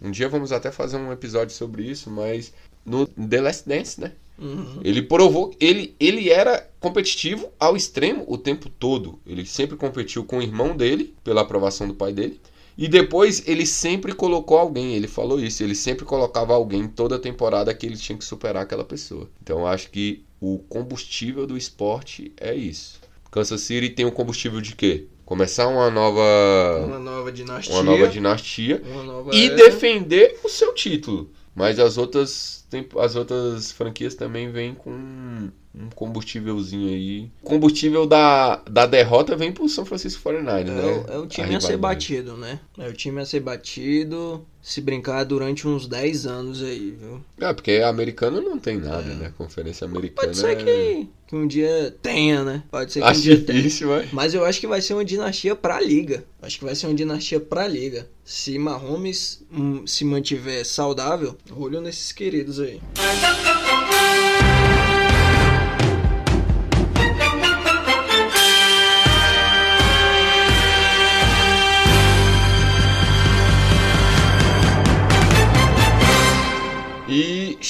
Um 0.03 0.11
dia 0.11 0.29
vamos 0.29 0.51
até 0.51 0.71
fazer 0.73 0.97
um 0.97 1.13
episódio 1.13 1.55
sobre 1.55 1.85
isso, 1.85 2.11
mas 2.11 2.53
no 2.85 3.07
The 3.07 3.41
Last 3.41 3.69
Dance, 3.69 4.01
né? 4.01 4.13
Uhum. 4.39 4.81
Ele 4.83 5.03
provou, 5.03 5.55
ele, 5.61 5.95
ele 6.01 6.31
era 6.31 6.67
competitivo 6.81 7.53
ao 7.59 7.77
extremo 7.77 8.25
o 8.27 8.39
tempo 8.39 8.71
todo. 8.71 9.21
Ele 9.27 9.45
sempre 9.45 9.77
competiu 9.77 10.25
com 10.25 10.39
o 10.39 10.43
irmão 10.43 10.75
dele, 10.75 11.15
pela 11.23 11.43
aprovação 11.43 11.87
do 11.87 11.95
pai 11.95 12.13
dele. 12.13 12.41
E 12.77 12.89
depois 12.89 13.47
ele 13.47 13.67
sempre 13.67 14.15
colocou 14.15 14.57
alguém, 14.57 14.95
ele 14.95 15.07
falou 15.07 15.39
isso, 15.39 15.63
ele 15.63 15.75
sempre 15.75 16.07
colocava 16.07 16.55
alguém 16.55 16.89
toda 16.89 17.19
temporada 17.19 17.75
que 17.75 17.85
ele 17.85 17.97
tinha 17.97 18.17
que 18.17 18.25
superar 18.25 18.63
aquela 18.63 18.85
pessoa. 18.85 19.29
Então 19.43 19.59
eu 19.59 19.67
acho 19.67 19.91
que 19.91 20.25
o 20.41 20.59
combustível 20.69 21.47
do 21.47 21.57
esporte 21.57 22.33
é 22.37 22.55
isso. 22.55 23.01
Kansas 23.31 23.61
City 23.61 23.91
tem 23.91 24.07
o 24.07 24.13
combustível 24.13 24.61
de 24.61 24.75
quê? 24.75 25.07
Começar 25.25 25.69
uma 25.69 25.91
nova 25.91 26.85
uma 26.85 26.99
nova 26.99 27.31
dinastia, 27.31 27.75
uma 27.75 27.83
nova 27.85 28.09
dinastia 28.09 28.83
uma 28.85 29.05
nova 29.05 29.31
e 29.33 29.47
era. 29.47 29.55
defender 29.55 30.41
o 30.43 30.49
seu 30.49 30.75
título. 30.75 31.31
Mas 31.55 31.79
as 31.79 31.99
outras, 31.99 32.67
as 32.99 33.17
outras 33.17 33.71
franquias 33.71 34.15
também 34.15 34.51
vêm 34.51 34.75
com 34.75 35.51
um 35.75 35.89
combustívelzinho 35.91 36.89
aí. 36.89 37.31
O 37.43 37.47
combustível 37.47 38.07
da, 38.07 38.57
da 38.69 38.87
derrota 38.87 39.37
vem 39.37 39.53
pro 39.53 39.69
São 39.69 39.85
Francisco 39.85 40.29
49ers, 40.29 40.69
é, 40.69 40.73
né? 40.73 41.05
É 41.09 41.19
o 41.19 41.27
time 41.27 41.55
a, 41.55 41.59
a 41.59 41.61
ser 41.61 41.77
batido, 41.77 42.37
né? 42.37 42.61
É 42.77 42.89
o 42.89 42.93
time 42.93 43.21
a 43.21 43.27
ser 43.27 43.41
batido, 43.41 44.45
se 44.61 44.81
brincar 44.81 45.25
durante 45.25 45.69
uns 45.69 45.87
10 45.87 46.27
anos 46.27 46.63
aí, 46.63 46.97
viu? 46.99 47.25
É, 47.41 47.53
porque 47.53 47.83
americano 47.85 48.41
não 48.41 48.59
tem 48.59 48.79
nada, 48.79 49.13
é. 49.13 49.15
né? 49.15 49.33
Conferência 49.39 49.85
americana. 49.85 50.27
Pode 50.27 50.39
ser 50.39 50.57
que, 50.57 51.09
que 51.29 51.37
um 51.37 51.47
dia 51.47 51.95
tenha, 52.03 52.43
né? 52.43 52.63
Pode 52.69 52.93
ser 52.93 53.01
que 53.01 53.07
acho 53.07 53.21
um 53.21 53.23
dia 53.23 53.37
difícil, 53.37 53.89
tenha. 53.89 54.01
Mas... 54.11 54.13
mas 54.13 54.35
eu 54.35 54.45
acho 54.45 54.59
que 54.59 54.67
vai 54.67 54.83
ser 54.83 54.95
uma 54.95 55.05
dinastia 55.05 55.55
pra 55.55 55.81
liga. 55.81 56.25
Acho 56.43 56.59
que 56.59 56.65
vai 56.65 56.75
ser 56.75 56.87
uma 56.87 56.95
dinastia 56.95 57.39
pra 57.39 57.69
liga. 57.69 58.09
Se 58.25 58.59
Mahomes 58.59 59.45
hum, 59.53 59.87
se 59.87 60.05
mantiver 60.05 60.65
saudável, 60.67 61.37
olho 61.57 61.81
nesses 61.81 62.11
queridos 62.13 62.59
aí. 62.59 62.81
E 62.97 63.70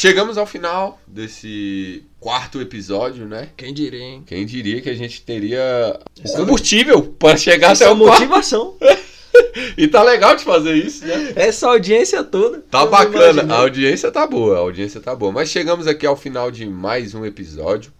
chegamos 0.00 0.38
ao 0.38 0.46
final 0.46 0.98
desse 1.06 2.02
quarto 2.18 2.58
episódio, 2.58 3.26
né? 3.26 3.50
Quem 3.54 3.74
diria, 3.74 4.02
hein? 4.02 4.22
Quem 4.26 4.46
diria 4.46 4.80
que 4.80 4.88
a 4.88 4.94
gente 4.94 5.20
teria 5.20 6.00
o 6.24 6.32
combustível 6.36 7.02
para 7.02 7.36
chegar 7.36 7.72
Essa 7.72 7.84
até 7.84 7.92
o 7.92 7.96
motivação. 7.96 8.76
e 9.76 9.86
tá 9.86 10.02
legal 10.02 10.34
de 10.34 10.42
fazer 10.42 10.72
isso, 10.72 11.06
né? 11.06 11.34
Essa 11.36 11.68
audiência 11.68 12.24
toda. 12.24 12.62
Tá 12.70 12.86
bacana. 12.86 13.54
A 13.54 13.58
audiência 13.58 14.10
tá 14.10 14.26
boa, 14.26 14.56
a 14.56 14.60
audiência 14.60 15.02
tá 15.02 15.14
boa. 15.14 15.32
Mas 15.32 15.50
chegamos 15.50 15.86
aqui 15.86 16.06
ao 16.06 16.16
final 16.16 16.50
de 16.50 16.64
mais 16.64 17.14
um 17.14 17.26
episódio. 17.26 17.92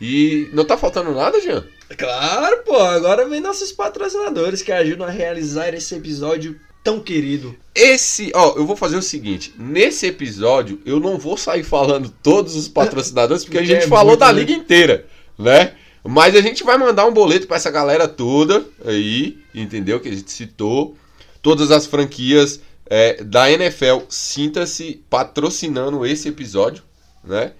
E 0.00 0.50
não 0.52 0.64
tá 0.64 0.76
faltando 0.76 1.14
nada, 1.14 1.40
Jean? 1.40 1.64
Claro, 1.96 2.64
pô. 2.64 2.76
Agora 2.76 3.28
vem 3.28 3.40
nossos 3.40 3.70
patrocinadores 3.70 4.60
que 4.60 4.72
ajudam 4.72 5.06
a 5.06 5.10
realizar 5.10 5.72
esse 5.72 5.94
episódio 5.94 6.58
tão 6.84 7.00
querido. 7.00 7.56
Esse, 7.74 8.30
ó, 8.34 8.54
eu 8.56 8.66
vou 8.66 8.76
fazer 8.76 8.96
o 8.96 9.02
seguinte: 9.02 9.52
nesse 9.58 10.06
episódio 10.06 10.80
eu 10.84 11.00
não 11.00 11.18
vou 11.18 11.36
sair 11.36 11.64
falando 11.64 12.14
todos 12.22 12.54
os 12.54 12.68
patrocinadores, 12.68 13.42
porque 13.42 13.58
a 13.58 13.64
gente 13.64 13.84
é 13.84 13.88
falou 13.88 14.16
da 14.16 14.30
liga 14.30 14.52
inteira, 14.52 15.06
né? 15.36 15.72
Mas 16.06 16.36
a 16.36 16.42
gente 16.42 16.62
vai 16.62 16.76
mandar 16.76 17.06
um 17.06 17.12
boleto 17.12 17.46
para 17.46 17.56
essa 17.56 17.70
galera 17.70 18.06
toda 18.06 18.64
aí, 18.84 19.38
entendeu? 19.54 19.98
Que 19.98 20.10
a 20.10 20.14
gente 20.14 20.30
citou. 20.30 20.96
Todas 21.40 21.70
as 21.70 21.84
franquias 21.84 22.60
é, 22.86 23.22
da 23.22 23.50
NFL, 23.50 24.00
sinta-se 24.08 25.02
patrocinando 25.10 26.06
esse 26.06 26.28
episódio, 26.28 26.82
né? 27.22 27.52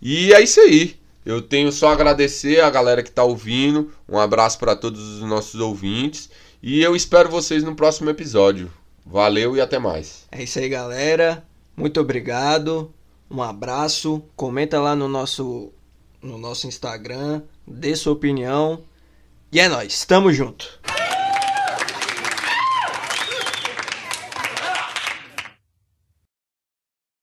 E 0.00 0.32
é 0.32 0.40
isso 0.40 0.60
aí. 0.60 0.96
Eu 1.24 1.42
tenho 1.42 1.70
só 1.70 1.88
a 1.88 1.92
agradecer 1.92 2.60
a 2.60 2.70
galera 2.70 3.02
que 3.02 3.10
está 3.10 3.22
ouvindo. 3.22 3.92
Um 4.08 4.18
abraço 4.18 4.58
para 4.58 4.74
todos 4.74 5.00
os 5.00 5.22
nossos 5.22 5.60
ouvintes. 5.60 6.30
E 6.62 6.82
eu 6.82 6.96
espero 6.96 7.30
vocês 7.30 7.62
no 7.62 7.74
próximo 7.74 8.10
episódio. 8.10 8.70
Valeu 9.06 9.56
e 9.56 9.60
até 9.60 9.78
mais. 9.78 10.26
É 10.30 10.42
isso 10.42 10.58
aí, 10.58 10.68
galera. 10.68 11.44
Muito 11.76 12.00
obrigado. 12.00 12.92
Um 13.30 13.42
abraço. 13.42 14.22
Comenta 14.36 14.80
lá 14.80 14.96
no 14.96 15.08
nosso 15.08 15.72
no 16.20 16.36
nosso 16.36 16.66
Instagram, 16.66 17.42
dê 17.66 17.94
sua 17.94 18.12
opinião. 18.12 18.82
E 19.52 19.60
é 19.60 19.68
nóis, 19.68 20.04
tamo 20.04 20.32
junto. 20.32 20.78